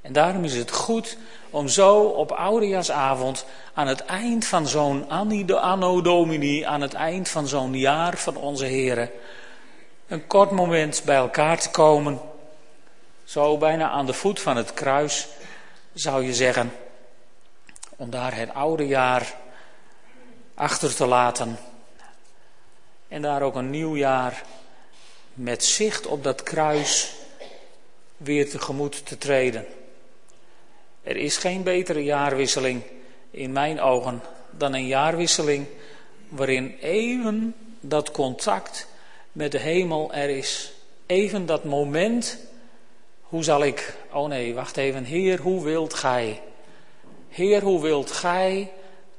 En 0.00 0.12
daarom 0.12 0.44
is 0.44 0.54
het 0.54 0.70
goed 0.70 1.16
om 1.50 1.68
zo 1.68 2.02
op 2.02 2.32
Oudejaarsavond 2.32 3.44
aan 3.74 3.86
het 3.86 4.04
eind 4.04 4.46
van 4.46 4.66
zo'n 4.66 5.08
Anno 5.60 6.00
Domini, 6.00 6.64
aan 6.64 6.80
het 6.80 6.94
eind 6.94 7.28
van 7.28 7.46
zo'n 7.46 7.74
jaar 7.74 8.16
van 8.16 8.36
onze 8.36 8.64
Heren, 8.64 9.10
een 10.08 10.26
kort 10.26 10.50
moment 10.50 11.02
bij 11.04 11.16
elkaar 11.16 11.58
te 11.58 11.70
komen. 11.70 12.20
Zo 13.32 13.58
bijna 13.58 13.90
aan 13.90 14.06
de 14.06 14.12
voet 14.12 14.40
van 14.40 14.56
het 14.56 14.74
kruis, 14.74 15.28
zou 15.92 16.24
je 16.24 16.34
zeggen, 16.34 16.72
om 17.96 18.10
daar 18.10 18.36
het 18.36 18.54
oude 18.54 18.86
jaar 18.86 19.34
achter 20.54 20.94
te 20.94 21.06
laten 21.06 21.58
en 23.08 23.22
daar 23.22 23.42
ook 23.42 23.54
een 23.54 23.70
nieuw 23.70 23.96
jaar 23.96 24.44
met 25.34 25.64
zicht 25.64 26.06
op 26.06 26.24
dat 26.24 26.42
kruis 26.42 27.14
weer 28.16 28.50
tegemoet 28.50 29.06
te 29.06 29.18
treden. 29.18 29.66
Er 31.02 31.16
is 31.16 31.36
geen 31.36 31.62
betere 31.62 32.04
jaarwisseling 32.04 32.82
in 33.30 33.52
mijn 33.52 33.80
ogen 33.80 34.22
dan 34.50 34.74
een 34.74 34.86
jaarwisseling 34.86 35.66
waarin 36.28 36.78
even 36.80 37.54
dat 37.80 38.10
contact 38.10 38.86
met 39.32 39.52
de 39.52 39.58
hemel 39.58 40.12
er 40.12 40.30
is. 40.30 40.72
Even 41.06 41.46
dat 41.46 41.64
moment 41.64 42.50
Hoe 43.32 43.44
zal 43.44 43.64
ik, 43.64 43.94
oh 44.10 44.28
nee, 44.28 44.54
wacht 44.54 44.76
even, 44.76 45.04
Heer, 45.04 45.40
hoe 45.40 45.64
wilt 45.64 45.94
gij? 45.94 46.40
Heer, 47.28 47.62
hoe 47.62 47.82
wilt 47.82 48.10
gij 48.10 48.72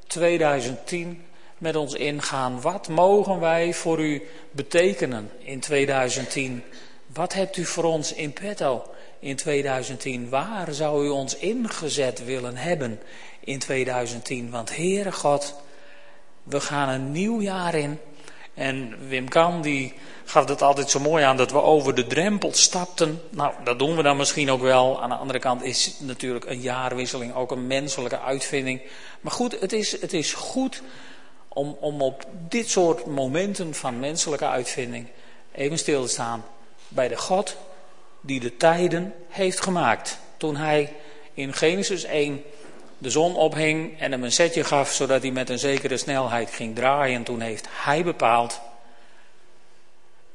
2010 0.07 1.25
met 1.57 1.75
ons 1.75 1.93
ingaan? 1.93 2.61
Wat 2.61 2.87
mogen 2.87 3.39
wij 3.39 3.73
voor 3.73 3.99
u 3.99 4.27
betekenen 4.51 5.31
in 5.39 5.59
2010? 5.59 6.63
Wat 7.07 7.33
hebt 7.33 7.57
u 7.57 7.65
voor 7.65 7.83
ons 7.83 8.13
in 8.13 8.33
petto 8.33 8.83
in 9.19 9.35
2010? 9.35 10.29
Waar 10.29 10.73
zou 10.73 11.05
u 11.05 11.09
ons 11.09 11.35
ingezet 11.35 12.25
willen 12.25 12.57
hebben 12.57 12.99
in 13.39 13.59
2010? 13.59 14.49
Want 14.49 14.75
Heere 14.75 15.11
God, 15.11 15.55
we 16.43 16.59
gaan 16.59 16.89
een 16.89 17.11
nieuw 17.11 17.41
jaar 17.41 17.75
in. 17.75 17.99
En 18.53 19.07
Wim 19.07 19.29
Kan 19.29 19.61
die 19.61 19.93
gaf 20.25 20.47
het 20.47 20.61
altijd 20.61 20.89
zo 20.89 20.99
mooi 20.99 21.23
aan 21.23 21.37
dat 21.37 21.51
we 21.51 21.61
over 21.61 21.95
de 21.95 22.07
drempel 22.07 22.53
stapten. 22.53 23.21
Nou, 23.29 23.53
dat 23.63 23.79
doen 23.79 23.95
we 23.95 24.03
dan 24.03 24.17
misschien 24.17 24.51
ook 24.51 24.61
wel. 24.61 25.01
Aan 25.01 25.09
de 25.09 25.15
andere 25.15 25.39
kant 25.39 25.63
is 25.63 25.95
natuurlijk 25.99 26.45
een 26.45 26.61
jaarwisseling 26.61 27.35
ook 27.35 27.51
een 27.51 27.67
menselijke 27.67 28.19
uitvinding. 28.19 28.81
Maar 29.21 29.31
goed, 29.31 29.59
het 29.59 29.73
is, 29.73 30.01
het 30.01 30.13
is 30.13 30.33
goed 30.33 30.81
om, 31.47 31.77
om 31.79 32.01
op 32.01 32.25
dit 32.49 32.69
soort 32.69 33.05
momenten 33.05 33.73
van 33.73 33.99
menselijke 33.99 34.47
uitvinding 34.47 35.07
even 35.51 35.77
stil 35.77 36.03
te 36.03 36.09
staan 36.09 36.45
bij 36.87 37.07
de 37.07 37.17
God 37.17 37.57
die 38.21 38.39
de 38.39 38.57
tijden 38.57 39.13
heeft 39.29 39.61
gemaakt. 39.61 40.17
Toen 40.37 40.55
hij 40.55 40.93
in 41.33 41.53
Genesis 41.53 42.03
1 42.03 42.43
de 43.03 43.09
zon 43.09 43.35
ophing 43.35 43.99
en 43.99 44.11
hem 44.11 44.23
een 44.23 44.31
setje 44.31 44.63
gaf 44.63 44.93
zodat 44.93 45.21
hij 45.21 45.31
met 45.31 45.49
een 45.49 45.59
zekere 45.59 45.97
snelheid 45.97 46.49
ging 46.51 46.75
draaien, 46.75 47.23
toen 47.23 47.41
heeft 47.41 47.65
hij 47.69 48.03
bepaald 48.03 48.59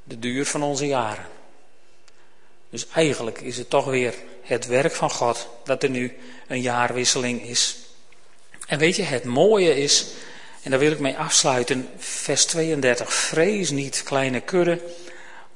de 0.05 0.19
duur 0.19 0.47
van 0.47 0.63
onze 0.63 0.87
jaren. 0.87 1.27
Dus 2.71 2.87
eigenlijk 2.89 3.41
is 3.41 3.57
het 3.57 3.71
toch 3.71 3.85
weer 3.85 4.15
het 4.43 4.67
werk 4.67 4.93
van 4.93 5.11
God 5.11 5.49
dat 5.65 5.83
er 5.83 5.91
nu 5.91 6.17
een 6.47 6.61
jaarwisseling 6.61 7.43
is. 7.43 7.77
En 8.67 8.79
weet 8.79 8.97
je, 8.97 9.03
het 9.03 9.25
mooie 9.25 9.77
is, 9.77 10.07
en 10.63 10.71
daar 10.71 10.81
wil 10.81 10.93
ik 10.93 10.99
mee 10.99 11.17
afsluiten, 11.17 11.89
vers 11.99 12.45
32. 12.45 13.13
Vrees 13.13 13.71
niet, 13.71 14.03
kleine 14.03 14.41
kudde, 14.41 14.81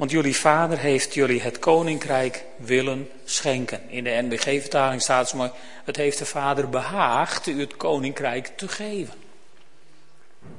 want 0.02 0.14
jullie 0.14 0.36
vader 0.36 0.78
heeft 0.78 1.14
jullie 1.14 1.40
het 1.40 1.58
koninkrijk 1.58 2.44
willen 2.56 3.10
schenken. 3.24 3.90
In 3.90 4.04
de 4.04 4.10
NBG-vertaling 4.10 5.02
staat 5.02 5.26
het 5.26 5.34
mooi, 5.34 5.50
het 5.84 5.96
heeft 5.96 6.18
de 6.18 6.26
vader 6.26 6.68
behaagd 6.68 7.46
u 7.46 7.60
het 7.60 7.76
koninkrijk 7.76 8.52
te 8.56 8.68
geven. 8.68 9.14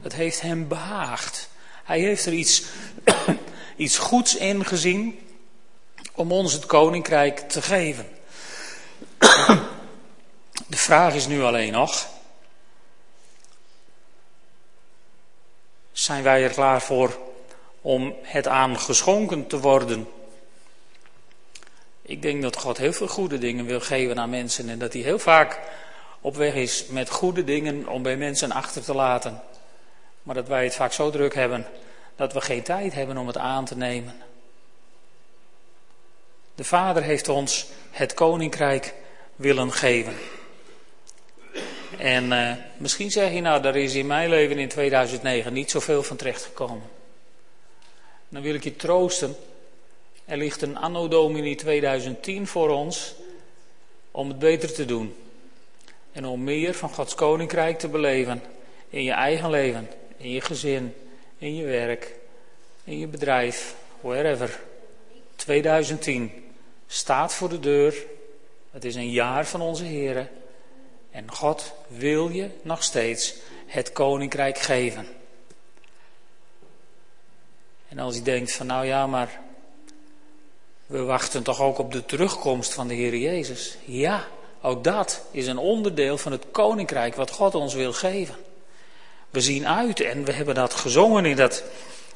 Het 0.02 0.14
heeft 0.14 0.42
hem 0.42 0.68
behaagd. 0.68 1.50
Hij 1.84 2.00
heeft 2.00 2.26
er 2.26 2.34
iets 2.34 2.64
iets 3.76 3.98
goeds 3.98 4.36
ingezien 4.36 5.20
om 6.14 6.32
ons 6.32 6.54
het 6.54 6.66
koninkrijk 6.66 7.40
te 7.40 7.62
geven. 7.62 8.08
De 10.68 10.78
vraag 10.78 11.14
is 11.14 11.28
nu 11.28 11.42
alleen 11.42 11.72
nog: 11.72 12.08
zijn 15.92 16.24
wij 16.24 16.44
er 16.44 16.50
klaar 16.50 16.82
voor 16.82 17.32
om 17.84 18.16
het 18.22 18.48
aan 18.48 18.80
geschonken 18.80 19.48
te 19.48 19.60
worden? 19.60 20.08
Ik 22.02 22.22
denk 22.22 22.42
dat 22.42 22.58
God 22.58 22.78
heel 22.78 22.94
veel 22.94 23.08
goede 23.08 23.38
dingen 23.38 23.66
wil 23.66 23.80
geven 23.80 24.20
aan 24.20 24.30
mensen 24.30 24.70
en 24.70 24.80
dat 24.80 24.94
hij 24.94 25.02
heel 25.02 25.20
vaak 25.20 25.60
op 26.22 26.36
weg 26.36 26.54
is 26.54 26.86
met 26.86 27.10
goede 27.10 27.44
dingen 27.44 27.88
om 27.88 28.04
bij 28.04 28.18
mensen 28.18 28.52
achter 28.52 28.84
te 28.84 28.94
laten. 28.94 29.42
Maar 30.24 30.36
dat 30.36 30.48
wij 30.48 30.64
het 30.64 30.76
vaak 30.76 30.94
zo 30.94 31.10
druk 31.10 31.34
hebben 31.34 31.66
dat 32.16 32.34
we 32.34 32.42
geen 32.42 32.64
tijd 32.64 32.94
hebben 32.94 33.18
om 33.18 33.28
het 33.28 33.38
aan 33.38 33.66
te 33.66 33.78
nemen. 33.78 34.14
De 36.56 36.64
Vader 36.64 37.04
heeft 37.04 37.30
ons 37.30 37.68
het 37.92 38.14
koninkrijk 38.14 38.94
willen 39.36 39.72
geven. 39.72 40.14
En 41.98 42.32
uh, 42.32 42.52
misschien 42.78 43.12
zeg 43.12 43.32
je 43.32 43.42
nou, 43.42 43.62
daar 43.62 43.76
is 43.76 43.96
in 43.96 44.08
mijn 44.08 44.30
leven 44.30 44.58
in 44.58 44.70
2009 44.70 45.54
niet 45.54 45.72
zoveel 45.72 46.04
van 46.04 46.18
terechtgekomen. 46.18 46.90
Dan 48.34 48.42
wil 48.42 48.54
ik 48.54 48.64
je 48.64 48.76
troosten. 48.76 49.36
Er 50.26 50.38
ligt 50.38 50.62
een 50.62 50.78
anno 50.78 51.08
domini 51.08 51.56
2010 51.56 52.48
voor 52.48 52.70
ons 52.70 53.16
om 54.12 54.28
het 54.28 54.40
beter 54.40 54.74
te 54.74 54.86
doen. 54.86 55.16
En 56.12 56.26
om 56.26 56.44
meer 56.44 56.74
van 56.74 56.90
Gods 56.90 57.16
koninkrijk 57.16 57.80
te 57.80 57.88
beleven 57.88 58.42
in 58.90 59.04
je 59.04 59.12
eigen 59.12 59.50
leven, 59.50 59.90
in 60.18 60.30
je 60.30 60.42
gezin, 60.42 60.94
in 61.38 61.56
je 61.56 61.64
werk, 61.64 62.16
in 62.84 63.00
je 63.00 63.08
bedrijf, 63.08 63.76
wherever. 64.02 64.60
2010 65.36 66.32
staat 66.88 67.34
voor 67.34 67.50
de 67.50 67.60
deur. 67.60 68.06
Het 68.72 68.86
is 68.86 68.96
een 68.96 69.12
jaar 69.12 69.46
van 69.46 69.62
onze 69.62 69.84
Heren. 69.84 70.30
En 71.12 71.32
God 71.32 71.74
wil 71.88 72.30
je 72.30 72.50
nog 72.62 72.84
steeds 72.84 73.36
het 73.66 73.92
koninkrijk 73.92 74.58
geven. 74.58 75.08
En 77.94 78.00
als 78.00 78.16
je 78.16 78.22
denkt 78.22 78.52
van 78.52 78.66
nou 78.66 78.86
ja, 78.86 79.08
maar 79.08 79.40
we 80.86 81.02
wachten 81.02 81.44
toch 81.44 81.62
ook 81.62 81.78
op 81.78 81.92
de 81.92 82.06
terugkomst 82.06 82.74
van 82.74 82.88
de 82.88 82.94
Heer 82.94 83.16
Jezus. 83.16 83.78
Ja, 83.86 84.28
ook 84.62 84.84
dat 84.84 85.22
is 85.32 85.48
een 85.48 85.58
onderdeel 85.58 86.18
van 86.18 86.32
het 86.32 86.46
koninkrijk 86.52 87.16
wat 87.16 87.32
God 87.32 87.56
ons 87.56 87.74
wil 87.74 87.94
geven. 87.94 88.36
We 89.30 89.42
zien 89.42 89.68
uit 89.68 90.00
en 90.00 90.24
we 90.24 90.32
hebben 90.32 90.56
dat 90.56 90.74
gezongen 90.74 91.26
in 91.26 91.36
dat 91.36 91.64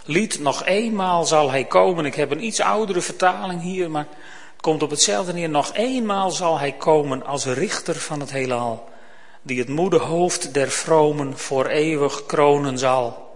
lied. 0.06 0.40
Nog 0.40 0.66
eenmaal 0.66 1.26
zal 1.26 1.52
hij 1.52 1.64
komen. 1.64 2.06
Ik 2.06 2.16
heb 2.16 2.32
een 2.32 2.44
iets 2.44 2.60
oudere 2.60 3.02
vertaling 3.02 3.62
hier, 3.62 3.92
maar 3.92 4.08
het 4.52 4.62
komt 4.62 4.84
op 4.84 4.90
hetzelfde 4.90 5.34
neer. 5.34 5.50
Nog 5.50 5.74
eenmaal 5.74 6.32
zal 6.32 6.60
hij 6.60 6.72
komen 6.72 7.26
als 7.26 7.46
richter 7.46 7.96
van 7.96 8.20
het 8.20 8.32
heelal. 8.32 8.90
Die 9.42 9.60
het 9.60 9.70
moede 9.70 10.00
hoofd 10.00 10.54
der 10.54 10.70
vromen 10.70 11.38
voor 11.38 11.66
eeuwig 11.66 12.26
kronen 12.26 12.78
zal. 12.78 13.27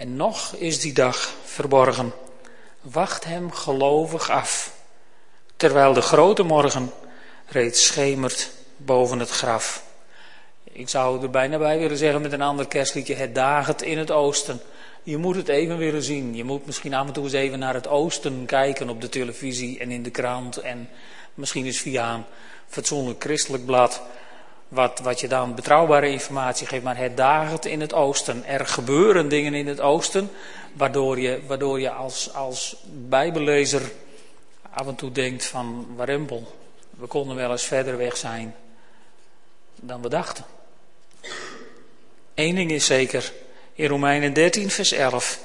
En 0.00 0.16
nog 0.16 0.54
is 0.54 0.80
die 0.80 0.92
dag 0.92 1.34
verborgen. 1.44 2.12
Wacht 2.80 3.24
hem 3.24 3.52
gelovig 3.52 4.30
af. 4.30 4.72
Terwijl 5.56 5.92
de 5.92 6.00
grote 6.00 6.42
morgen 6.42 6.92
reeds 7.46 7.86
schemert 7.86 8.50
boven 8.76 9.18
het 9.18 9.30
graf. 9.30 9.84
Ik 10.64 10.88
zou 10.88 11.22
er 11.22 11.30
bijna 11.30 11.58
bij 11.58 11.78
willen 11.78 11.96
zeggen 11.96 12.22
met 12.22 12.32
een 12.32 12.42
ander 12.42 12.66
kerstliedje, 12.66 13.14
het 13.14 13.34
dagert 13.34 13.82
in 13.82 13.98
het 13.98 14.10
oosten. 14.10 14.60
Je 15.02 15.16
moet 15.16 15.36
het 15.36 15.48
even 15.48 15.78
willen 15.78 16.02
zien. 16.02 16.36
Je 16.36 16.44
moet 16.44 16.66
misschien 16.66 16.94
af 16.94 17.06
en 17.06 17.12
toe 17.12 17.24
eens 17.24 17.32
even 17.32 17.58
naar 17.58 17.74
het 17.74 17.88
oosten 17.88 18.46
kijken 18.46 18.88
op 18.88 19.00
de 19.00 19.08
televisie 19.08 19.78
en 19.78 19.90
in 19.90 20.02
de 20.02 20.10
krant. 20.10 20.56
En 20.56 20.88
misschien 21.34 21.66
eens 21.66 21.80
via 21.80 22.14
een 22.14 22.24
fatsoenlijk 22.68 23.22
christelijk 23.22 23.66
blad. 23.66 24.02
Wat, 24.70 25.00
wat 25.02 25.20
je 25.20 25.28
dan 25.28 25.54
betrouwbare 25.54 26.08
informatie 26.08 26.66
geeft. 26.66 26.84
Maar 26.84 26.96
het 26.96 27.16
dagert 27.16 27.64
in 27.64 27.80
het 27.80 27.92
oosten. 27.92 28.44
Er 28.44 28.66
gebeuren 28.66 29.28
dingen 29.28 29.54
in 29.54 29.66
het 29.66 29.80
oosten. 29.80 30.30
Waardoor 30.72 31.20
je, 31.20 31.40
waardoor 31.46 31.80
je 31.80 31.90
als, 31.90 32.34
als 32.34 32.76
bijbellezer 33.08 33.82
af 34.70 34.86
en 34.86 34.94
toe 34.94 35.12
denkt 35.12 35.46
van 35.46 35.86
warempel. 35.96 36.56
We 36.90 37.06
konden 37.06 37.36
wel 37.36 37.50
eens 37.50 37.64
verder 37.64 37.96
weg 37.96 38.16
zijn 38.16 38.54
dan 39.80 40.02
we 40.02 40.08
dachten. 40.08 40.44
Eén 42.34 42.54
ding 42.54 42.70
is 42.70 42.86
zeker, 42.86 43.32
in 43.74 43.88
Romeinen 43.88 44.32
13, 44.32 44.70
vers 44.70 44.92
11, 44.92 45.38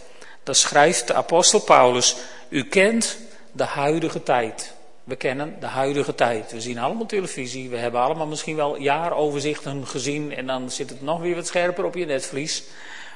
daar 0.44 0.56
schrijft 0.56 1.08
de 1.08 1.14
apostel 1.14 1.60
Paulus, 1.60 2.16
u 2.50 2.64
kent 2.64 3.18
de 3.52 3.64
huidige 3.64 4.24
tijd. 4.24 4.74
We 5.06 5.16
kennen 5.16 5.56
de 5.60 5.66
huidige 5.66 6.16
tijd. 6.16 6.52
We 6.52 6.62
zien 6.62 6.78
allemaal 6.78 7.06
televisie, 7.06 7.70
we 7.70 7.78
hebben 7.78 8.02
allemaal 8.02 8.28
misschien 8.28 8.56
wel 8.56 8.78
jaaroverzichten 8.78 9.88
gezien 9.88 10.36
en 10.36 10.46
dan 10.46 10.72
zit 10.72 10.90
het 10.90 11.02
nog 11.02 11.20
weer 11.20 11.36
wat 11.36 11.48
scherper 11.48 11.86
op 11.86 11.96
je 11.96 12.06
netvlies. 12.06 12.64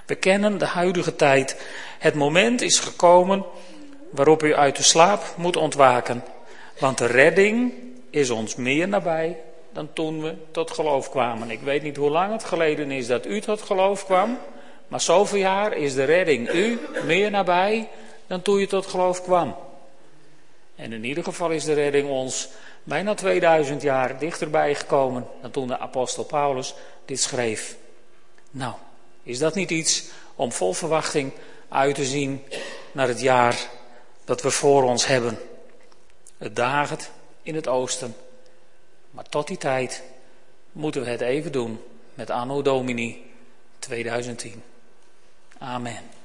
We 0.06 0.16
kennen 0.16 0.58
de 0.58 0.66
huidige 0.66 1.16
tijd. 1.16 1.62
Het 2.00 2.14
moment 2.14 2.62
is 2.62 2.80
gekomen 2.80 3.46
waarop 4.10 4.44
u 4.44 4.56
uit 4.56 4.76
de 4.76 4.84
slaap 4.84 5.24
moet 5.38 5.56
ontwaken, 5.56 6.24
want 6.80 6.98
de 6.98 7.06
redding 7.06 7.74
is 8.10 8.30
ons 8.30 8.56
meer 8.56 8.88
nabij 8.88 9.38
dan 9.74 9.90
toen 9.94 10.22
we 10.22 10.36
tot 10.52 10.72
geloof 10.72 11.10
kwamen. 11.10 11.52
Ik 11.52 11.62
weet 11.62 11.84
niet 11.84 11.98
hoe 11.98 12.10
lang 12.10 12.32
het 12.32 12.44
geleden 12.44 12.92
is 12.92 13.08
dat 13.08 13.26
u 13.26 13.42
tot 13.42 13.62
geloof 13.62 14.06
kwam, 14.06 14.38
maar 14.88 15.02
zoveel 15.02 15.40
jaar 15.40 15.74
is 15.74 15.94
de 15.94 16.04
redding 16.04 16.54
u 16.54 16.80
meer 17.06 17.32
nabij 17.32 17.90
dan 18.28 18.42
toen 18.42 18.60
je 18.60 18.68
tot 18.68 18.86
geloof 18.86 19.24
kwam. 19.24 19.56
En 20.80 20.94
in 20.94 21.04
ieder 21.04 21.24
geval 21.24 21.50
is 21.50 21.64
de 21.64 21.74
redding 21.74 22.10
ons 22.10 22.48
bijna 22.84 23.14
2000 23.14 23.82
jaar 23.82 24.20
dichterbij 24.20 24.76
gekomen 24.76 25.28
dan 25.42 25.52
toen 25.52 25.68
de 25.68 25.80
apostel 25.80 26.24
Paulus 26.24 26.74
dit 27.06 27.20
schreef. 27.20 27.76
Nou, 28.52 28.74
is 29.24 29.40
dat 29.40 29.56
niet 29.56 29.70
iets 29.70 30.04
om 30.36 30.52
vol 30.52 30.74
verwachting 30.74 31.32
uit 31.70 31.96
te 31.96 32.06
zien 32.06 32.44
naar 32.92 33.08
het 33.08 33.22
jaar 33.22 33.70
dat 34.26 34.42
we 34.42 34.52
voor 34.52 34.84
ons 34.84 35.08
hebben? 35.08 35.40
Het 36.38 36.56
dagert 36.56 37.12
in 37.42 37.56
het 37.56 37.68
oosten 37.68 38.16
maar 39.12 39.30
tot 39.30 39.48
die 39.48 39.58
tijd 39.58 40.04
moeten 40.72 41.04
we 41.04 41.10
het 41.10 41.22
even 41.22 41.52
doen 41.52 41.80
met 42.14 42.30
Anno 42.30 42.62
Domini 42.62 43.32
2010. 43.80 44.64
Amen. 45.58 46.19